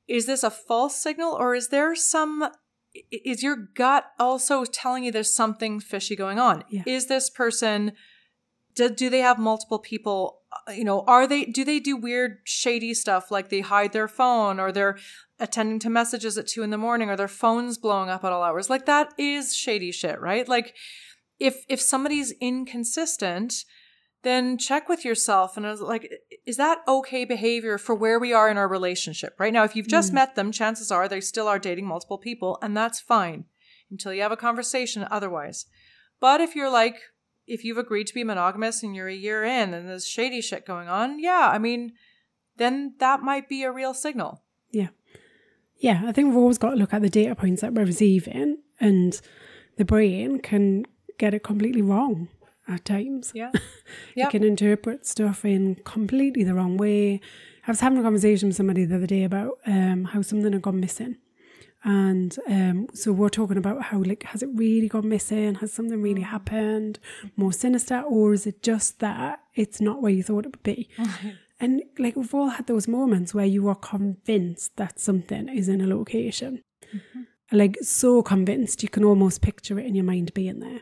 [0.09, 2.49] Is this a false signal or is there some
[3.13, 6.65] is your gut also telling you there's something fishy going on?
[6.69, 6.83] Yeah.
[6.87, 7.93] Is this person
[8.75, 12.39] do, do they have multiple people uh, you know are they do they do weird
[12.45, 14.99] shady stuff like they hide their phone or they're
[15.39, 18.43] attending to messages at two in the morning or their phone's blowing up at all
[18.43, 18.69] hours?
[18.69, 20.49] Like that is shady shit right?
[20.49, 20.75] Like
[21.39, 23.65] if if somebody's inconsistent
[24.23, 26.13] then check with yourself and like
[26.45, 29.53] is that okay behavior for where we are in our relationship right?
[29.53, 32.77] Now if you've just met them chances are they still are dating multiple people and
[32.77, 33.45] that's fine
[33.91, 35.67] until you have a conversation otherwise.
[36.21, 36.97] But if you're like
[37.51, 40.65] if you've agreed to be monogamous and you're a year in and there's shady shit
[40.67, 41.93] going on yeah i mean
[42.57, 44.89] then that might be a real signal Yeah.
[45.89, 48.59] Yeah, I think we've always got to look at the data points that we're receiving,
[48.79, 49.19] and
[49.79, 50.85] the brain can
[51.17, 52.29] get it completely wrong
[52.69, 53.33] at times.
[53.35, 53.51] yeah
[54.15, 57.21] It can interpret stuff in completely the wrong way.
[57.67, 60.61] I was having a conversation with somebody the other day about um, how something had
[60.61, 61.17] gone missing.
[61.83, 65.57] And um, so we're talking about how, like, has it really gone missing?
[65.57, 66.99] Has something really happened?
[67.37, 68.01] More sinister?
[68.03, 70.89] Or is it just that it's not where you thought it would be?
[71.61, 75.83] And like we've all had those moments where you are convinced that something is in
[75.83, 76.63] a location.
[77.53, 80.81] Like so convinced you can almost picture it in your mind being there.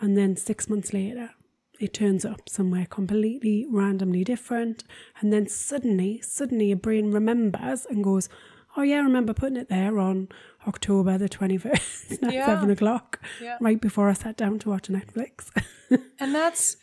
[0.00, 1.30] And then six months later,
[1.78, 4.82] it turns up somewhere completely randomly different.
[5.20, 8.28] And then suddenly, suddenly your brain remembers and goes,
[8.76, 10.28] Oh yeah, I remember putting it there on
[10.66, 12.46] October the 21st at Yeah.
[12.46, 13.58] seven o'clock, Yeah.
[13.60, 15.50] right before I sat down to watch Netflix.
[16.18, 16.76] And that's,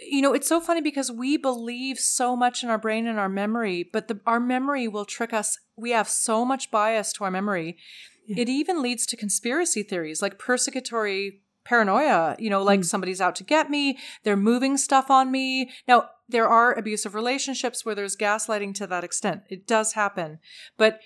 [0.00, 3.28] you know, it's so funny because we believe so much in our brain and our
[3.28, 5.56] memory, but the, our memory will trick us.
[5.76, 7.76] We have so much bias to our memory.
[8.36, 12.84] It even leads to conspiracy theories like persecutory paranoia, you know, like hmm.
[12.84, 15.70] somebody's out to get me, they're moving stuff on me.
[15.86, 19.42] Now, there are abusive relationships where there's gaslighting to that extent.
[19.48, 20.38] It does happen.
[20.76, 21.00] But,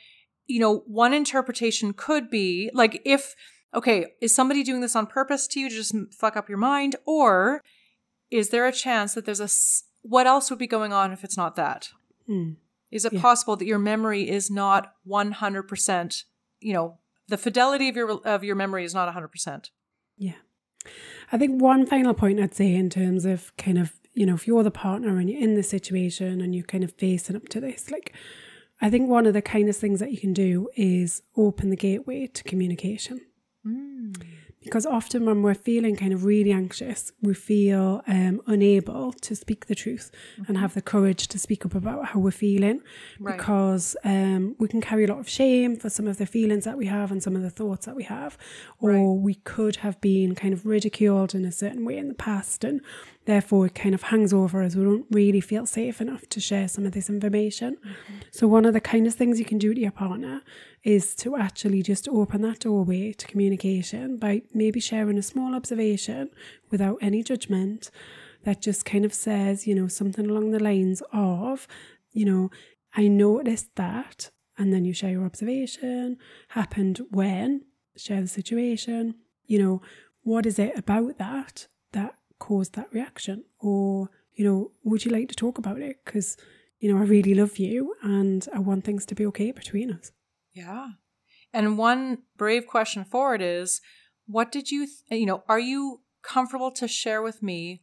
[0.46, 3.34] you know, one interpretation could be like if,
[3.74, 6.96] okay, is somebody doing this on purpose to you to just fuck up your mind?
[7.06, 7.62] Or
[8.30, 9.48] is there a chance that there's a,
[10.02, 11.88] what else would be going on if it's not that?
[12.26, 12.52] Hmm.
[12.90, 13.20] Is it Yeah.
[13.20, 16.24] possible that your memory is not 100%,
[16.60, 19.70] you know, the fidelity of your of your memory is not 100%?
[20.18, 20.34] Yeah.
[21.32, 24.46] I think one final point I'd say in terms of kind of, you know, if
[24.46, 27.60] you're the partner and you're in the situation and you're kind of facing up to
[27.60, 28.12] this, like,
[28.80, 32.26] I think one of the kindest things that you can do is open the gateway
[32.26, 33.20] to communication.
[34.62, 39.66] Because often when we're feeling kind of really anxious, we feel um, unable to speak
[39.66, 40.10] the truth
[40.48, 42.80] and have the courage to speak up about how we're feeling
[43.20, 43.36] Right.
[43.36, 46.78] because um, we can carry a lot of shame for some of the feelings that
[46.78, 48.38] we have and some of the thoughts that we have.
[48.80, 52.64] Or we could have been kind of ridiculed in a certain way in the past
[52.64, 52.80] and
[53.26, 54.74] therefore it kind of hangs over us.
[54.76, 57.76] We don't really feel safe enough to share some of this information.
[57.76, 58.14] Mm-hmm.
[58.30, 60.42] So, one of the kindest things you can do to your partner
[60.82, 66.30] is to actually just open that doorway to communication by maybe sharing a small observation
[66.70, 67.90] without any judgment
[68.44, 71.66] that just kind of says, you know, something along the lines of,
[72.12, 72.50] you know,
[72.94, 77.62] I noticed that, and then you share your observation, happened when,
[77.96, 79.14] share the situation,
[79.46, 79.82] you know,
[80.22, 83.44] what is it about that that caused that reaction?
[83.60, 86.04] Or, you know, would you like to talk about it?
[86.04, 86.36] Because,
[86.78, 90.12] you know, I really love you and I want things to be okay between us.
[90.52, 90.88] Yeah.
[91.52, 93.80] And one brave question forward is
[94.26, 97.82] what did you, th- you know, are you comfortable to share with me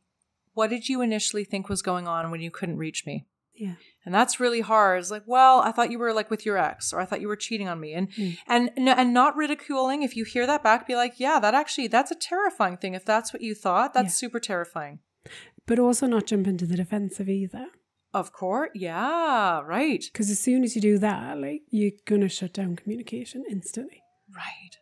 [0.54, 3.26] what did you initially think was going on when you couldn't reach me?
[3.54, 3.76] Yeah.
[4.04, 5.00] And that's really hard.
[5.00, 7.28] It's like, well, I thought you were like with your ex, or I thought you
[7.28, 8.38] were cheating on me, and Mm.
[8.48, 10.02] and and not ridiculing.
[10.02, 12.96] If you hear that back, be like, yeah, that actually that's a terrifying thing.
[12.96, 14.28] If that's what you thought, that's Yeah.
[14.28, 15.00] super terrifying.
[15.68, 17.68] But also not jump into the defensive either.
[18.14, 22.28] Of course, yeah, right, Because as soon as you do that, like, you're going to
[22.28, 24.02] shut down communication instantly.
[24.36, 24.76] right.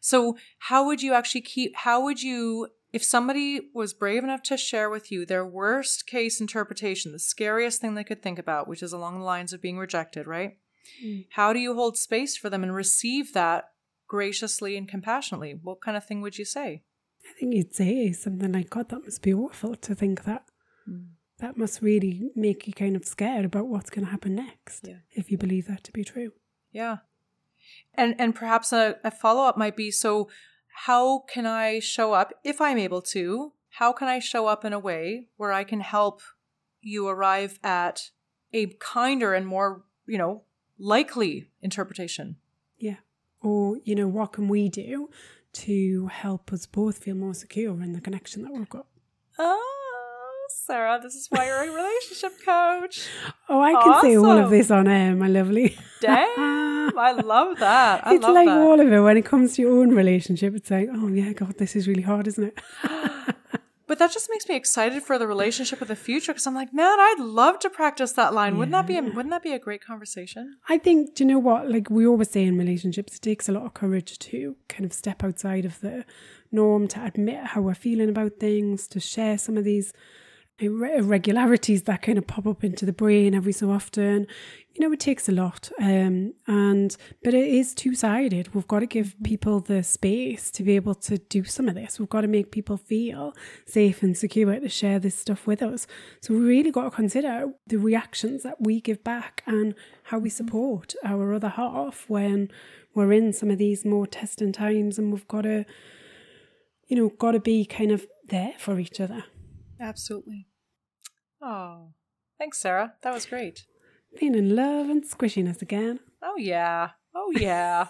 [0.00, 1.76] So, how would you actually keep?
[1.76, 2.68] How would you?
[2.94, 7.80] If somebody was brave enough to share with you their worst case interpretation, the scariest
[7.80, 10.58] thing they could think about, which is along the lines of being rejected, right?
[11.04, 11.26] Mm.
[11.30, 13.70] How do you hold space for them and receive that
[14.06, 15.58] graciously and compassionately?
[15.60, 16.84] What kind of thing would you say?
[17.28, 20.44] I think you'd say something like, God, that must be awful to think that.
[21.38, 24.98] That must really make you kind of scared about what's going to happen next Yeah.
[25.10, 26.30] if you believe that to be true.
[26.70, 26.98] Yeah.
[27.94, 30.28] And and perhaps a, a follow up might be so
[30.76, 33.52] how can I show up if I'm able to?
[33.70, 36.20] How can I show up in a way where I can help
[36.84, 38.10] you arrive at
[38.52, 40.42] a kinder and more, you know,
[40.78, 42.36] likely interpretation.
[42.78, 42.96] Yeah.
[43.42, 45.10] Or, you know, what can we do
[45.52, 48.86] to help us both feel more secure in the connection that we've got?
[49.38, 49.73] Oh,
[50.66, 53.06] Sarah, this is why you're a relationship coach.
[53.46, 55.76] Oh, I can say all of this on air, my lovely.
[56.00, 58.06] Damn, I love that.
[58.06, 58.58] I it's love like that.
[58.58, 60.54] all of it when it comes to your own relationship.
[60.54, 62.58] It's like, oh yeah, God, this is really hard, isn't it?
[63.86, 66.72] But that just makes me excited for the relationship of the future because I'm like,
[66.72, 68.56] man, I'd love to practice that line.
[68.56, 70.56] Wouldn't that be a, wouldn't that be a great conversation?
[70.70, 71.70] I think, do you know what?
[71.70, 74.94] Like we always say in relationships, it takes a lot of courage to kind of
[74.94, 76.06] step outside of the
[76.50, 79.92] norm, to admit how we're feeling about things, to share some of these
[80.58, 84.26] irregularities that kind of pop up into the brain every so often.
[84.72, 85.70] You know, it takes a lot.
[85.80, 88.54] Um, and, but it is two sided.
[88.54, 91.98] We've got to give people the space to be able to do some of this.
[91.98, 93.34] We've got to make people feel
[93.66, 95.86] safe and secure to share this stuff with us.
[96.20, 100.30] So we really got to consider the reactions that we give back and how we
[100.30, 102.50] support our other half when
[102.94, 105.64] we're in some of these more testing times and we've got to,
[106.86, 109.24] you know, got to be kind of there for each other.
[109.80, 110.46] Absolutely.
[111.42, 111.88] Oh,
[112.38, 112.94] thanks, Sarah.
[113.02, 113.64] That was great.
[114.18, 116.00] Being in love and squishiness again.
[116.22, 116.90] Oh yeah.
[117.14, 117.88] Oh yeah.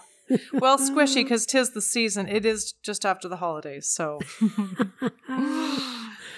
[0.53, 2.27] well, squishy because tis the season.
[2.27, 4.19] It is just after the holidays, so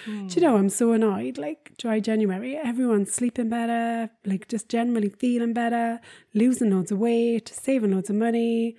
[0.07, 1.37] Do you know, I'm so annoyed.
[1.37, 5.99] Like dry January, everyone's sleeping better, like just generally feeling better,
[6.33, 8.75] losing loads of weight, saving loads of money.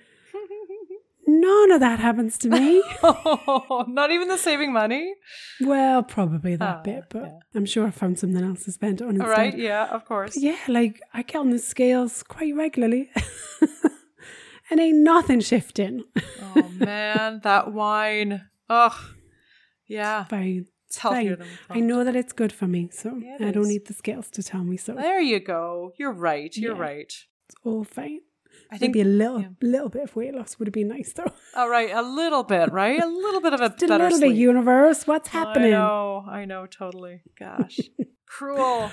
[1.31, 2.81] None of that happens to me.
[3.03, 5.13] not even the saving money.
[5.61, 7.39] well, probably that Ah, bit, but yeah.
[7.53, 9.29] I'm sure I found something else to spend on instead.
[9.29, 9.57] right.
[9.57, 10.35] Yeah, of course.
[10.37, 13.11] Yeah, like I get on the scales quite regularly.
[14.71, 16.03] and ain't nothing shifting.
[16.55, 18.49] Oh man, that wine.
[18.69, 18.93] Ugh.
[19.87, 20.67] Yeah, Fine.
[20.87, 21.77] it's healthier Fine.
[21.77, 24.43] I know that it's good for me, so it I don't need the scales to
[24.43, 24.93] tell me so.
[24.95, 25.93] There you go.
[25.97, 26.55] You're right.
[26.55, 26.81] You're Yeah.
[26.81, 27.13] right.
[27.47, 28.19] It's all fine.
[28.71, 29.47] I think Maybe a little yeah.
[29.61, 31.31] little bit of weight loss would have been nice though.
[31.55, 33.01] All right, a little bit, right?
[33.01, 34.21] A little bit of a a little sleep.
[34.31, 35.07] bit universe.
[35.07, 35.73] What's happening?
[35.73, 36.25] I know.
[36.29, 36.67] I know.
[36.67, 37.21] Totally.
[37.37, 37.79] Gosh,
[38.27, 38.91] cruel.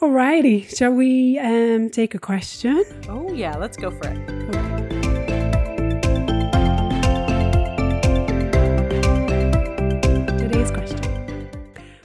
[0.00, 0.76] Alrighty.
[0.76, 2.82] Shall we um take a question?
[3.08, 5.32] Oh yeah, let's go for it.
[10.38, 11.48] Today's question.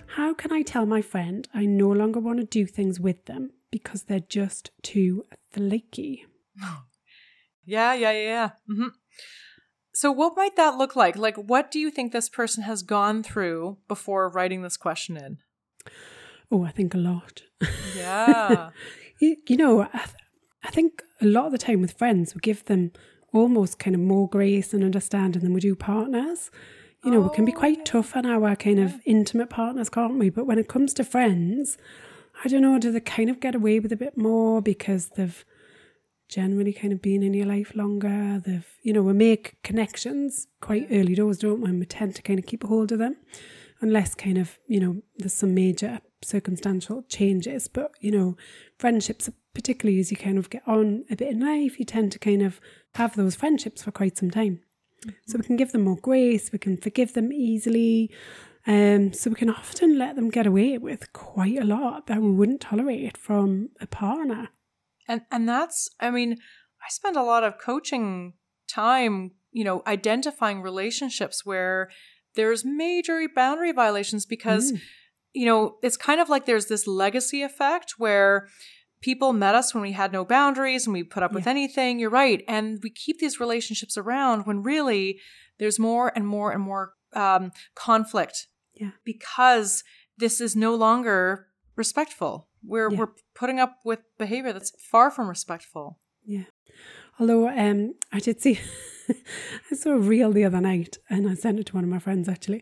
[0.07, 3.51] How can I tell my friend I no longer want to do things with them
[3.71, 6.25] because they're just too flaky?
[7.67, 8.49] Yeah, yeah, yeah, yeah.
[8.67, 8.87] hmm
[9.93, 11.17] So, what might that look like?
[11.17, 15.37] Like, what do you think this person has gone through before writing this question in?
[16.49, 17.43] Oh, I think a lot.
[17.95, 18.69] Yeah.
[19.19, 20.15] You, you know, I, th-
[20.63, 22.91] I think a lot of the time with friends, we give them
[23.33, 26.51] almost kind of more grace and understanding than we do partners.
[27.03, 27.83] You know, we can be Oh, quite yeah.
[27.83, 30.29] tough on our kind of intimate partners, can't we?
[30.29, 31.79] But when it comes to friends,
[32.43, 35.43] I don't know, do they kind of get away with a bit more because they've
[36.29, 38.41] generally kind of been in your life longer?
[38.45, 41.69] They've, you know, we make connections quite early doors, don't we?
[41.69, 43.17] And we tend to kind of keep a hold of them
[43.81, 47.67] unless kind of, you know, there's some major circumstantial changes.
[47.67, 48.37] But, you know,
[48.77, 52.19] friendships, particularly as you kind of get on a bit in life, you tend to
[52.19, 52.59] kind of
[52.95, 54.61] have those friendships for quite some time.
[55.27, 58.11] So we can give them more grace, we can forgive them easily.
[58.65, 62.31] Um, so we can often let them get away with quite a lot that we
[62.31, 64.49] wouldn't tolerate from a partner.
[65.07, 66.33] And and that's i mean
[66.81, 68.33] i spend a lot of coaching
[68.69, 71.89] time you know identifying relationships where
[72.35, 74.81] there's major boundary violations because Mm.
[75.33, 78.47] you know it's kind of like there's this legacy effect where
[79.01, 82.09] people met us when we had no boundaries and we put up with anything you're
[82.09, 85.19] right and we keep these relationships around when really
[85.59, 88.91] there's more and more and more um, conflict Yeah.
[89.05, 89.83] because
[90.17, 92.97] this is no longer respectful we're Yeah.
[92.99, 96.45] we're putting up with behavior that's far from respectful Yeah.
[97.19, 98.59] Although um, I did see,
[99.71, 101.97] I saw a reel the other night, and I sent it to one of my
[101.97, 102.61] friends actually,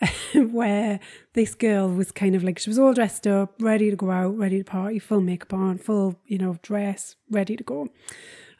[0.34, 1.00] where
[1.32, 4.36] this girl was kind of like she was all dressed up, ready to go out,
[4.38, 7.88] ready to party, full makeup on, full you know dress, ready to go.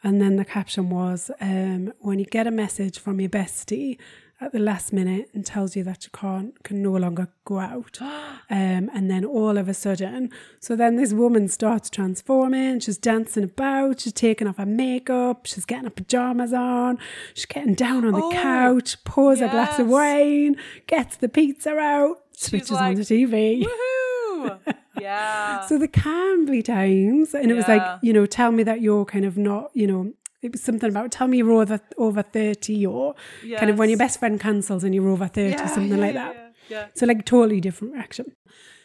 [0.02, 3.98] And then the caption was, um, "When you get a message from your bestie
[4.40, 7.98] at the last minute and tells you that you can't, can no longer go out,
[8.02, 10.30] um, and then all of a sudden,
[10.60, 12.80] so then this woman starts transforming.
[12.80, 14.00] She's dancing about.
[14.00, 15.46] She's taking off her makeup.
[15.46, 16.98] She's getting her pajamas on.
[17.34, 19.02] She's getting down on the Oh, couch.
[19.04, 20.56] Pours a glass of wine.
[20.86, 22.16] Gets the pizza out.
[22.32, 23.64] Switches on the TV.
[23.64, 24.58] Woohoo!
[25.00, 28.80] yeah So there can be times, and it was like, you know, tell me that
[28.82, 30.12] you're kind of not, you know,
[30.46, 33.14] it was something about tell me you're over over thirty, or
[33.56, 36.14] kind of when your best friend cancels and you're over thirty, Yeah, something yeah, like
[36.14, 36.34] that.
[36.34, 36.86] yeah, yeah.
[36.94, 38.32] So like totally different reaction.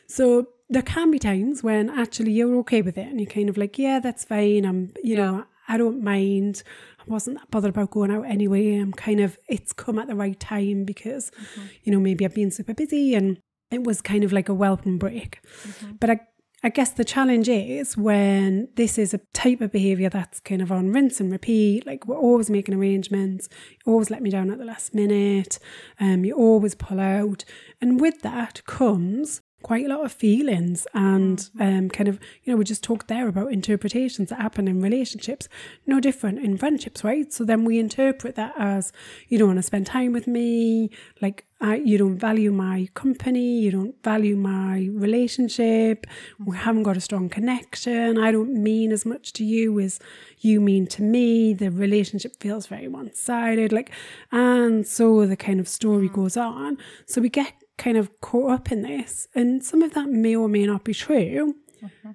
[0.07, 3.57] So there can be times when actually you're okay with it and you're kind of
[3.57, 4.65] like, yeah, that's fine.
[4.65, 6.63] I'm, you know, I don't mind.
[6.99, 8.75] I wasn't that bothered about going out anyway.
[8.77, 11.67] I'm kind of, it's come at the right time because, mm-hmm.
[11.83, 13.37] you know, maybe I've been super busy and
[13.69, 15.39] it was kind of like a welcome break.
[15.63, 15.93] Mm-hmm.
[15.99, 16.19] But I,
[16.63, 20.71] I guess the challenge is when this is a type of behaviour that's kind of
[20.71, 23.49] on rinse and repeat, like we're always making arrangements,
[23.83, 25.57] you always let me down at the last minute,
[25.99, 27.43] um, you always pull out.
[27.81, 32.57] And with that comes quite a lot of feelings and um, kind of, you know,
[32.57, 35.47] we just talked there about interpretations that happen in relationships,
[35.85, 37.31] no different in friendships, right?
[37.31, 38.91] So then we interpret that as
[39.27, 40.89] you don't want to spend time with me,
[41.21, 46.07] like I, you don't value my company, you don't value my relationship,
[46.43, 49.99] we haven't got a strong connection, I don't mean as much to you as
[50.39, 53.91] you mean to me, the relationship feels very one sided, like,
[54.31, 56.79] and so the kind of story goes on.
[57.05, 60.47] So we get kind of caught up in this, and some of that may or
[60.47, 61.55] may not be true.
[61.83, 62.11] Mm-hmm.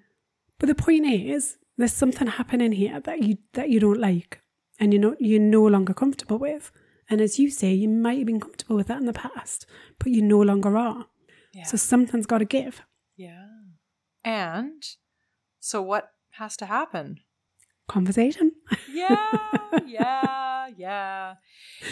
[0.58, 4.40] But the point is, there's something happening here that you that you don't like,
[4.78, 6.70] and you're not you're no longer comfortable with.
[7.10, 9.66] And as you say, you might have been comfortable with that in the past,
[9.98, 11.06] but you no longer are.
[11.52, 11.64] Yeah.
[11.64, 12.82] So something's got to give.
[13.16, 13.46] Yeah.
[14.24, 14.82] And
[15.60, 17.20] so what has to happen?
[17.88, 18.52] Conversation.
[18.92, 19.18] Yeah,
[19.86, 21.34] yeah, yeah.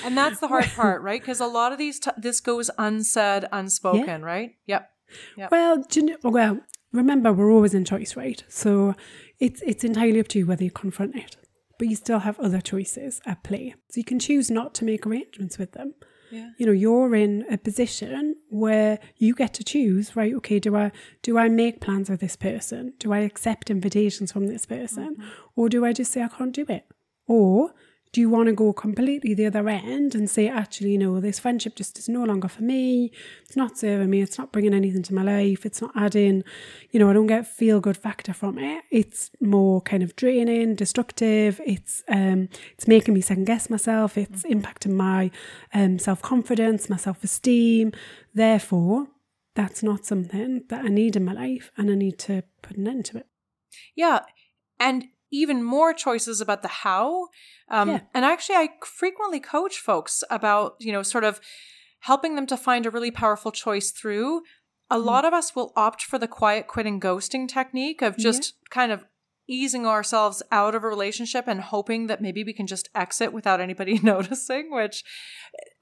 [0.05, 1.21] And that's the hard part, right?
[1.21, 4.53] Because a lot of these, t- this goes unsaid, unspoken, right?
[4.67, 4.89] Yep.
[5.37, 5.51] Yep.
[5.51, 6.61] Well, you know, well,
[6.93, 8.43] remember we're always in choice, right?
[8.49, 8.95] So
[9.41, 11.37] it's it's entirely up to you whether you confront it,
[11.79, 13.75] but you still have other choices at play.
[13.91, 15.95] So you can choose not to make arrangements with them.
[16.31, 16.51] Yeah.
[16.59, 20.35] You know, you're in a position where you get to choose, right?
[20.35, 20.91] Okay, do I
[21.23, 22.95] do I make plans with this person?
[22.99, 25.29] Do I accept invitations from this person, mm-hmm.
[25.57, 26.87] or do I just say I can't do it?
[27.27, 27.73] Or
[28.15, 31.75] do you want to go completely the other end and say, actually, no, this friendship
[31.75, 33.11] just is no longer for me.
[33.43, 34.23] It's not serving me.
[34.23, 35.67] It's not bringing anything to my life.
[35.67, 36.45] It's not adding,
[36.93, 38.85] you know, I don't get feel good factor from it.
[38.93, 41.61] It's more kind of draining, destructive.
[41.67, 44.17] It's um, it's making me second guess myself.
[44.17, 45.33] It's impacting my
[45.73, 47.91] um, self confidence, my self esteem.
[48.33, 49.09] Therefore,
[49.57, 52.87] that's not something that I need in my life, and I need to put an
[52.87, 53.27] end to it.
[53.97, 54.21] Yeah.
[54.79, 57.29] And even more choices about the how.
[57.69, 58.01] Um, Yeah.
[58.15, 61.41] And actually, I frequently coach folks about, you know, sort of
[62.01, 64.43] helping them to find a really powerful choice through.
[64.91, 65.07] A Hmm.
[65.07, 69.05] lot of us will opt for the quiet quitting ghosting technique of just kind of
[69.47, 73.61] easing ourselves out of a relationship and hoping that maybe we can just exit without
[73.61, 75.05] anybody noticing which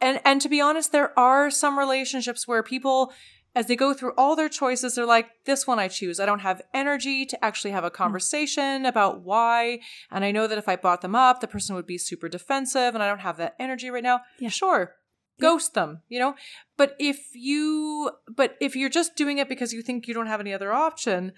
[0.00, 3.12] and and to be honest there are some relationships where people
[3.55, 6.40] as they go through all their choices they're like this one I choose I don't
[6.40, 7.94] have energy to actually have a hmm.
[7.94, 9.80] conversation about why
[10.11, 12.94] and I know that if I brought them up the person would be super defensive
[12.94, 14.48] and I don't have that energy right now Yeah.
[14.48, 14.94] sure
[15.38, 15.48] Yeah.
[15.48, 16.34] ghost them you know
[16.76, 20.40] but if you but if you're just doing it because you think you don't have
[20.40, 21.32] any other option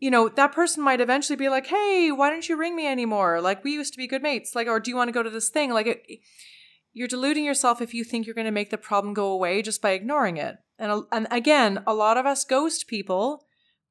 [0.00, 3.40] you know, that person might eventually be like, "Hey, why don't you ring me anymore?
[3.40, 4.54] Like we used to be good mates.
[4.54, 5.72] Like, or do you want to go to this thing?
[5.72, 6.20] Like, it,
[6.92, 9.82] you're deluding yourself if you think you're going to make the problem go away just
[9.82, 10.56] by ignoring it.
[10.78, 13.44] And and again, a lot of us ghost people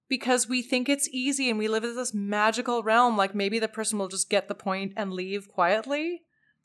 [0.10, 3.18] because we think it's easy and we live in this magical realm.
[3.18, 6.22] Like maybe the person will just get the point and leave quietly.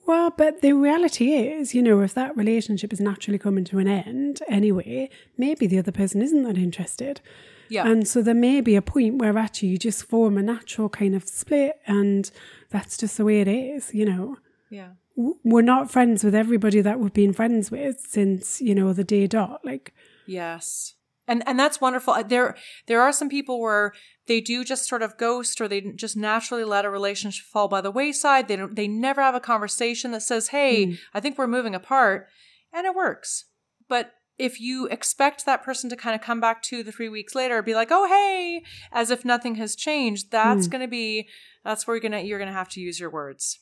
[0.06, 3.86] Well, but the reality is, you know, if that relationship is naturally coming to an
[3.86, 7.20] end anyway, maybe the other person isn't that interested.
[7.68, 10.90] Yeah, And so there may be a point where actually you just form a natural
[10.90, 12.30] kind of split, and
[12.68, 14.36] that's just the way it is, you know.
[14.68, 19.04] yeah, We're not friends with everybody that we've been friends with since, you know, the
[19.04, 19.60] day dot.
[19.64, 19.94] Like,
[20.26, 20.94] yes.
[21.28, 22.16] And and that's wonderful.
[22.24, 22.56] There
[22.86, 23.92] there are some people where
[24.26, 27.80] they do just sort of ghost or they just naturally let a relationship fall by
[27.80, 28.48] the wayside.
[28.48, 30.92] They don't they never have a conversation that says, "Hey, hmm.
[31.14, 32.28] I think we're moving apart."
[32.72, 33.44] And it works.
[33.88, 37.34] But if you expect that person to kind of come back two to three weeks
[37.34, 40.72] later, be like, "Oh, hey," as if nothing has changed, that's hmm.
[40.72, 41.28] going to be
[41.64, 43.60] that's where you're gonna you're gonna have to use your words.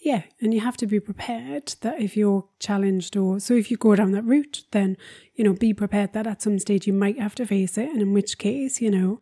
[0.00, 3.76] Yeah, and you have to be prepared that if you're challenged or so if you
[3.76, 4.96] go down that route, then,
[5.34, 7.90] you know, be prepared that at some stage you might have to face it.
[7.90, 9.20] And in which case, you know,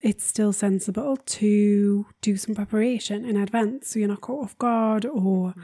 [0.00, 5.06] it's still sensible to do some preparation in advance so you're not caught off guard
[5.06, 5.54] or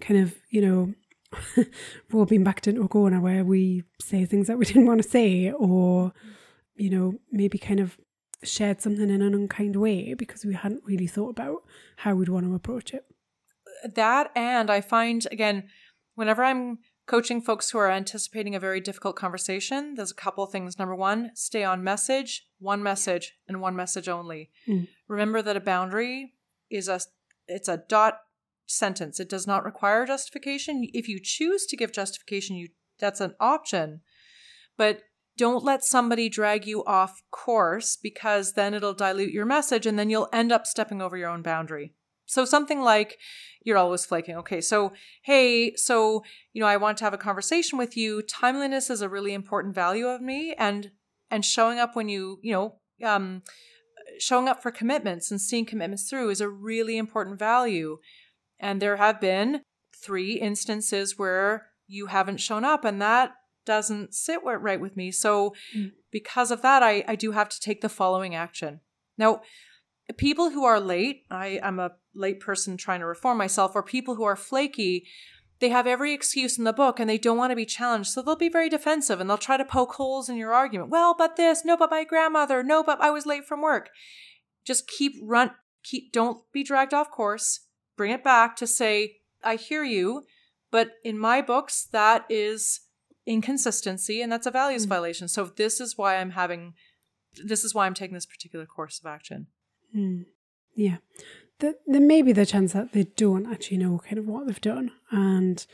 [0.00, 0.94] kind of, you know,
[1.56, 5.02] we've all been backed into a corner where we say things that we didn't want
[5.02, 6.12] to say or,
[6.76, 7.96] you know, maybe kind of
[8.42, 11.62] shared something in an unkind way because we hadn't really thought about
[11.96, 13.06] how we'd want to approach it.
[13.84, 15.68] That and I find again,
[16.14, 20.52] whenever I'm coaching folks who are anticipating a very difficult conversation, there's a couple of
[20.52, 20.78] things.
[20.78, 24.50] Number one, stay on message, one message, and one message only.
[24.68, 24.88] Mm.
[25.08, 26.34] Remember that a boundary
[26.70, 27.00] is a
[27.46, 28.18] it's a dot
[28.66, 29.18] sentence.
[29.18, 30.86] It does not require justification.
[30.92, 32.68] If you choose to give justification, you
[32.98, 34.02] that's an option.
[34.76, 35.02] But
[35.36, 40.10] don't let somebody drag you off course because then it'll dilute your message and then
[40.10, 41.94] you'll end up stepping over your own boundary.
[42.28, 43.18] So something like
[43.64, 44.36] you're always flaking.
[44.36, 46.22] Okay, so hey, so
[46.52, 48.22] you know, I want to have a conversation with you.
[48.22, 50.92] Timeliness is a really important value of me and
[51.30, 53.42] and showing up when you, you know, um
[54.18, 57.98] showing up for commitments and seeing commitments through is a really important value.
[58.60, 59.62] And there have been
[59.96, 63.32] three instances where you haven't shown up and that
[63.64, 65.10] doesn't sit right with me.
[65.10, 65.92] So mm.
[66.10, 68.80] because of that, I, I do have to take the following action.
[69.18, 69.42] Now,
[70.16, 74.16] people who are late, I, I'm a late person trying to reform myself, or people
[74.16, 75.06] who are flaky,
[75.60, 78.10] they have every excuse in the book and they don't want to be challenged.
[78.10, 80.90] So they'll be very defensive and they'll try to poke holes in your argument.
[80.90, 83.90] Well, but this, no, but my grandmother, no, but I was late from work.
[84.64, 85.52] Just keep run,
[85.82, 87.60] keep, don't be dragged off course.
[87.96, 90.22] Bring it back to say, I hear you,
[90.70, 92.80] but in my books, that is
[93.26, 94.90] inconsistency and that's a values mm.
[94.90, 95.26] violation.
[95.26, 96.74] So this is why I'm having,
[97.44, 99.48] this is why I'm taking this particular course of action.
[99.94, 100.26] Mm.
[100.76, 100.98] Yeah
[101.60, 104.60] that there may be the chance that they don't actually know kind of what they've
[104.60, 105.66] done and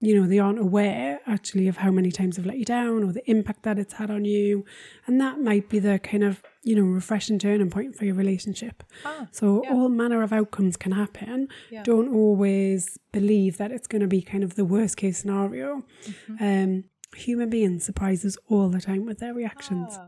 [0.00, 3.12] you know they aren't aware actually of how many times they've let you down or
[3.12, 4.64] the impact that it's had on you
[5.06, 8.82] and that might be the kind of you know refreshing turning point for your relationship
[9.04, 9.72] ah, so yeah.
[9.72, 11.82] all manner of outcomes can happen yeah.
[11.82, 16.44] don't always believe that it's going to be kind of the worst case scenario mm-hmm.
[16.44, 16.84] um
[17.16, 20.06] human beings surprise us all the time with their reactions ah.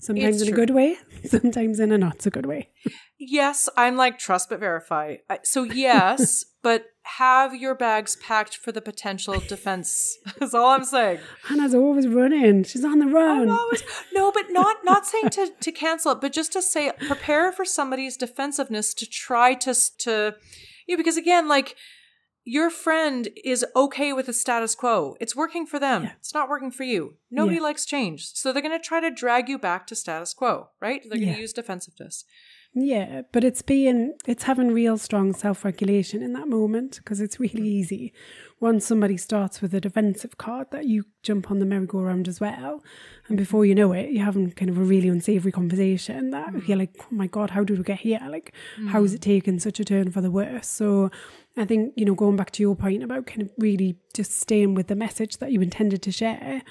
[0.00, 0.62] Sometimes it's in true.
[0.62, 2.68] a good way, sometimes in a not so good way.
[3.18, 5.16] Yes, I'm like trust but verify.
[5.42, 10.18] So yes, but have your bags packed for the potential defense.
[10.38, 11.18] That's all I'm saying.
[11.44, 12.62] Hannah's always running.
[12.62, 13.48] She's on the run.
[13.48, 13.82] Always,
[14.12, 17.64] no, but not not saying to to cancel it, but just to say prepare for
[17.64, 20.34] somebody's defensiveness to try to to
[20.86, 21.74] you know, because again, like
[22.48, 25.16] your friend is okay with the status quo.
[25.20, 26.04] It's working for them.
[26.04, 26.12] Yeah.
[26.18, 27.16] It's not working for you.
[27.30, 27.62] Nobody yeah.
[27.62, 28.32] likes change.
[28.32, 31.02] So they're going to try to drag you back to status quo, right?
[31.02, 32.24] They're going to use defensiveness.
[32.72, 37.38] Yeah, but it's being, it's having real strong self regulation in that moment because it's
[37.38, 38.14] really easy
[38.60, 42.82] once somebody starts with a defensive card that you jump on the merry-go-round as well.
[43.28, 46.66] And before you know it, you're having kind of a really unsavory conversation that mm.
[46.66, 48.20] you're like, oh my God, how did we get here?
[48.28, 48.88] Like, mm.
[48.88, 50.66] has it taken such a turn for the worse?
[50.66, 51.10] So
[51.56, 54.74] I think, you know, going back to your point about kind of really just staying
[54.74, 56.62] with the message that you intended to share,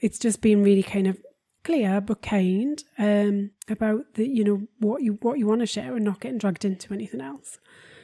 [0.00, 1.18] it's just been really kind of
[1.64, 5.96] clear but kind um, about the, you know, what you what you want to share
[5.96, 7.58] and not getting dragged into anything else.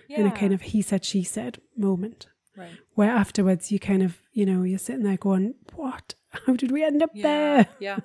[0.09, 0.21] Yeah.
[0.21, 2.27] In a kind of he said, she said moment.
[2.61, 2.79] Right.
[2.95, 6.15] Where afterwards you kind of, you know, you're sitting there going, What?
[6.47, 7.23] How did we end up yeah.
[7.23, 7.67] there?
[7.81, 7.99] Yeah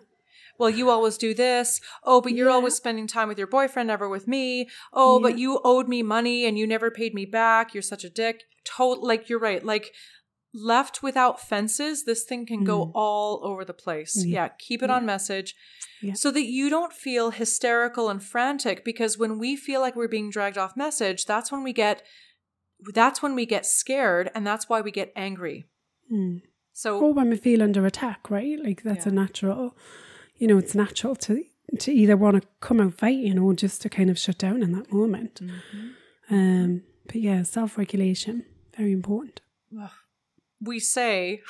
[0.58, 1.82] well, you always do this.
[2.04, 2.54] Oh, but you're yeah.
[2.54, 4.70] always spending time with your boyfriend, never with me.
[4.94, 5.24] Oh, yeah.
[5.30, 7.74] but you owed me money and you never paid me back.
[7.74, 8.44] You're such a dick.
[8.64, 9.64] Total, like you're right.
[9.64, 9.92] Like
[10.54, 12.66] left without fences, this thing can mm.
[12.66, 14.24] go all over the place.
[14.26, 15.56] Yeah, yeah keep it on message.
[16.14, 20.30] So that you don't feel hysterical and frantic because when we feel like we're being
[20.30, 22.04] dragged off message, that's when we get
[22.94, 25.66] that's when we get scared and that's why we get angry.
[26.12, 26.42] Mm.
[26.74, 28.60] So or when we feel under attack, right?
[28.64, 29.76] Like that's a natural
[30.38, 31.44] you know, it's natural to
[31.80, 34.72] to either want to come out fighting or just to kind of shut down in
[34.74, 35.42] that moment.
[35.42, 36.34] Mm-hmm.
[36.36, 39.42] Um, but yeah, self regulation very important.
[40.62, 41.42] We say,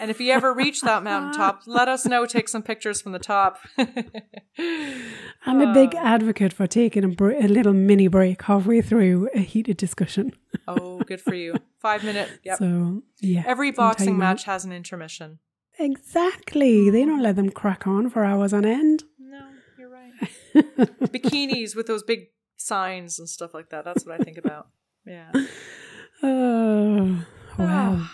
[0.00, 2.26] and if you ever reach that mountaintop, let us know.
[2.26, 3.58] Take some pictures from the top.
[3.78, 5.98] I'm a big uh.
[5.98, 10.32] advocate for taking a, br- a, little mini break halfway through a heated discussion.
[10.66, 11.54] oh, good for you!
[11.78, 12.28] Five minute.
[12.44, 12.58] Yep.
[12.58, 15.38] So yeah, every boxing match has an intermission.
[15.78, 16.90] Exactly.
[16.90, 19.04] They don't let them crack on for hours on end.
[19.18, 19.46] No,
[19.78, 20.12] you're right.
[21.12, 23.84] Bikinis with those big signs and stuff like that.
[23.84, 24.68] That's what I think about.
[25.06, 25.32] Yeah.
[26.22, 27.24] Oh,
[27.58, 28.08] wow.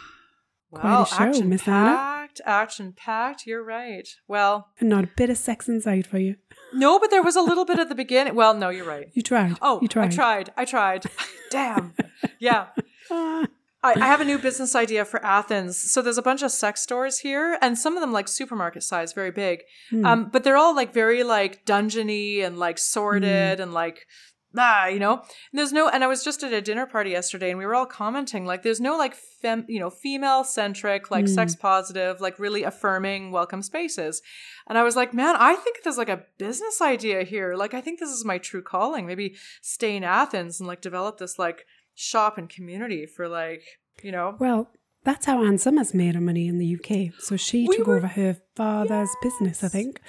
[0.73, 3.47] Wow, action packed, action packed.
[3.47, 4.09] You're right.
[4.27, 6.37] Well, and not a bit of sex inside for you.
[6.73, 8.35] No, but there was a little bit at the beginning.
[8.35, 9.11] Well, no, you're right.
[9.13, 9.59] You tried.
[9.61, 10.13] Oh, you tried.
[10.13, 10.51] I tried.
[10.57, 11.05] I tried.
[11.51, 11.95] Damn.
[12.39, 12.69] Yeah.
[13.85, 15.77] I, I have a new business idea for Athens.
[15.77, 19.13] So there's a bunch of sex stores here, and some of them like supermarket size,
[19.13, 19.63] very big.
[19.91, 20.07] Mm.
[20.07, 23.63] Um, but they're all like very like dungeony and like sorted mm.
[23.63, 24.07] and like
[24.57, 25.15] ah, you know.
[25.15, 25.89] And there's no.
[25.89, 28.63] And I was just at a dinner party yesterday, and we were all commenting like
[28.63, 31.35] there's no like fem, you know, female centric, like mm.
[31.35, 34.23] sex positive, like really affirming, welcome spaces.
[34.69, 37.55] And I was like, man, I think there's like a business idea here.
[37.55, 39.07] Like I think this is my true calling.
[39.07, 43.63] Maybe stay in Athens and like develop this like shop and community for like,
[44.03, 44.37] you know.
[44.39, 44.71] Well,
[45.05, 47.21] that's how Ann Summers made her money in the UK.
[47.21, 49.17] So she we took were, over her father's yes.
[49.23, 50.01] business, I think.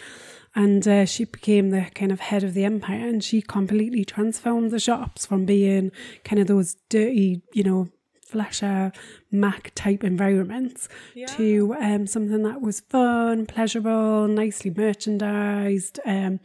[0.56, 4.70] And uh, she became the kind of head of the empire and she completely transformed
[4.72, 5.92] the shops from being
[6.24, 7.90] kind of those dirty, you know,
[8.34, 8.92] flasher
[9.32, 10.90] Mac type environments
[11.38, 16.00] to um, something that was fun, pleasurable, nicely merchandised.
[16.06, 16.40] Um,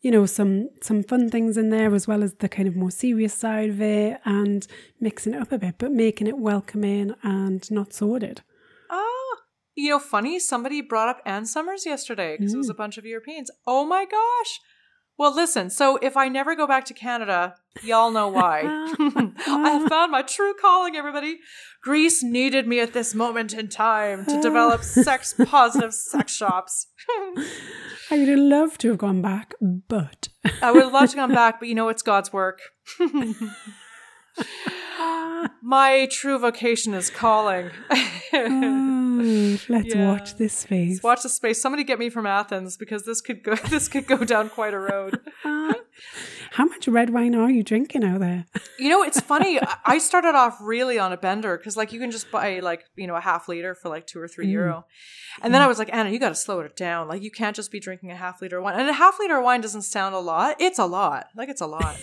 [0.00, 2.90] you know, some some fun things in there as well as the kind of more
[2.90, 4.66] serious side of it, and
[5.00, 8.42] mixing it up a bit, but making it welcoming and not sordid.
[8.90, 9.23] Oh,
[9.76, 10.38] you know, funny.
[10.38, 12.60] Somebody brought up Ann Summers yesterday because it Mm.
[12.60, 13.50] was a bunch of Europeans.
[13.66, 14.60] Oh my gosh.
[15.16, 15.70] Well, listen.
[15.70, 17.54] So if I never go back to Canada,
[17.84, 18.62] y'all know why.
[19.46, 20.96] I have found my true calling.
[20.96, 21.38] Everybody,
[21.82, 26.88] Greece needed me at this moment in time to develop sex positive sex shops.
[28.10, 29.54] I would have loved to have gone back,
[29.88, 30.28] but
[30.60, 32.60] I would love to come back, but you know it's God's work.
[35.62, 37.70] My true vocation is calling.
[39.68, 40.10] Let's Yeah.
[40.10, 41.02] watch this space.
[41.02, 41.60] Watch the space.
[41.60, 43.54] Somebody get me from Athens because this could go.
[43.74, 45.20] This could go down quite a road.
[46.52, 48.46] How much red wine are you drinking out there?
[48.78, 49.58] You know, it's funny.
[49.62, 52.84] I- I started off really on a bender because, like, you can just buy like
[52.96, 54.52] you know a half liter for like two or three mm.
[54.52, 54.86] euro,
[55.42, 55.68] and then I mm.
[55.68, 57.08] was like, Anna, you got to slow it down.
[57.08, 58.78] Like, you can't just be drinking a half liter of wine.
[58.78, 60.56] And a half liter of wine doesn't sound a lot.
[60.60, 61.28] It's a lot.
[61.36, 61.96] Like, it's a lot.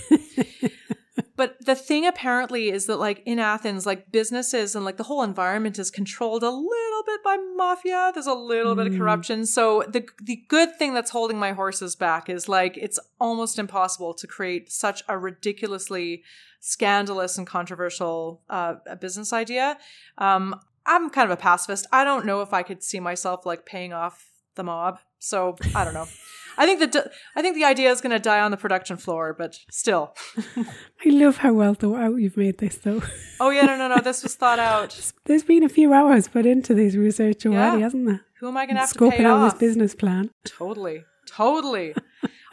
[1.41, 5.23] But the thing apparently is that like in Athens, like businesses and like the whole
[5.23, 8.11] environment is controlled a little bit by mafia.
[8.13, 9.47] There's a little bit of corruption.
[9.47, 14.13] So the the good thing that's holding my horses back is like it's almost impossible
[14.13, 16.21] to create such a ridiculously
[16.59, 19.79] scandalous and controversial uh, business idea.
[20.19, 21.87] Um, I'm kind of a pacifist.
[21.91, 24.99] I don't know if I could see myself like paying off the mob.
[25.17, 26.07] So I don't know.
[26.61, 29.33] I think the I think the idea is going to die on the production floor,
[29.37, 30.13] but still.
[30.57, 33.01] I love how well thought out you've made this, though.
[33.39, 34.01] Oh yeah, no, no, no.
[34.01, 35.11] This was thought out.
[35.25, 37.83] There's been a few hours put into this research already, Yeah.
[37.85, 38.21] hasn't there?
[38.39, 39.53] Who am I going to have to pay Scoping out off?
[39.53, 40.29] this business plan.
[40.45, 41.95] Totally, totally.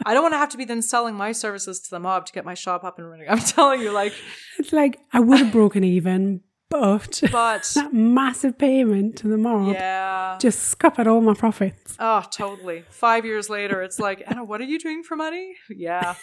[0.05, 2.33] I don't want to have to be then selling my services to the mob to
[2.33, 3.27] get my shop up and running.
[3.29, 4.13] I'm telling you, like,
[4.57, 9.73] It's like I would have broken even, but but that massive payment to the mob
[9.73, 10.37] yeah.
[10.39, 11.95] just scuppered all my profits.
[11.99, 12.83] Oh, totally.
[12.89, 15.55] Five years later, it's like, Anna, what are you doing for money?
[15.69, 16.15] Yeah.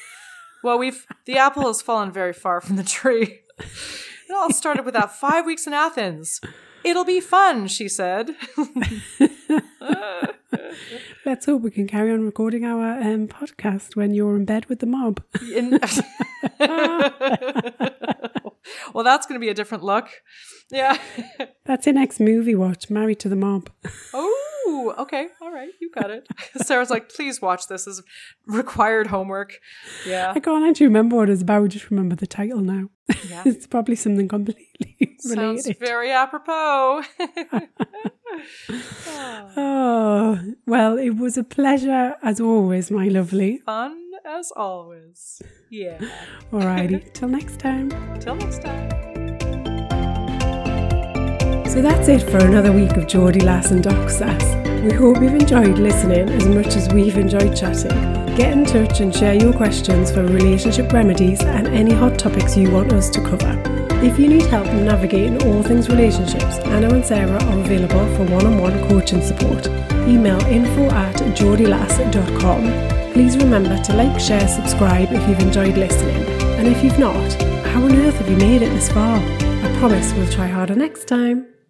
[0.63, 3.41] Well, we've the apple has fallen very far from the tree.
[4.29, 6.41] It all started with that five weeks in Athens.
[6.85, 8.31] It'll be fun, she said.
[11.25, 14.79] Let's hope we can carry on recording our um, podcast when you're in bed with
[14.79, 15.23] the mob.
[15.53, 15.81] In-
[18.95, 20.09] well, that's going to be a different look.
[20.71, 20.99] Yeah.
[21.65, 23.71] That's your next movie watch, Married to the Mob.
[24.69, 25.29] Oh, okay.
[25.41, 25.71] All right.
[25.81, 26.27] You got it.
[26.57, 28.03] Sarah's like, please watch this as
[28.47, 29.61] required homework.
[30.05, 30.33] Yeah.
[30.35, 32.91] I can't actually remember what it's about, I just remember the title now.
[33.29, 33.43] Yeah.
[33.47, 37.03] it's probably something completely Sounds very apropos.
[39.57, 43.59] Oh, well, it was a pleasure as always, my lovely.
[43.59, 45.41] Fun as always.
[45.71, 45.99] Yeah.
[46.53, 47.91] Alrighty, till next time.
[48.21, 48.91] Till next time.
[51.71, 54.55] So that's it for another week of Geordie Lass and Doc Sass.
[54.83, 58.15] We hope you've enjoyed listening as much as we've enjoyed chatting.
[58.37, 62.71] Get in touch and share your questions for relationship remedies and any hot topics you
[62.71, 63.61] want us to cover.
[64.03, 68.89] If you need help navigating all things relationships, Anna and Sarah are available for one-on-one
[68.89, 69.67] coaching support.
[70.07, 72.96] Email info at geordielass.com.
[73.17, 76.23] Please remember to like, share, subscribe if you've enjoyed listening.
[76.59, 77.33] And if you've not,
[77.69, 79.17] how on earth have you made it this far?
[79.17, 81.56] I promise we'll try harder next time.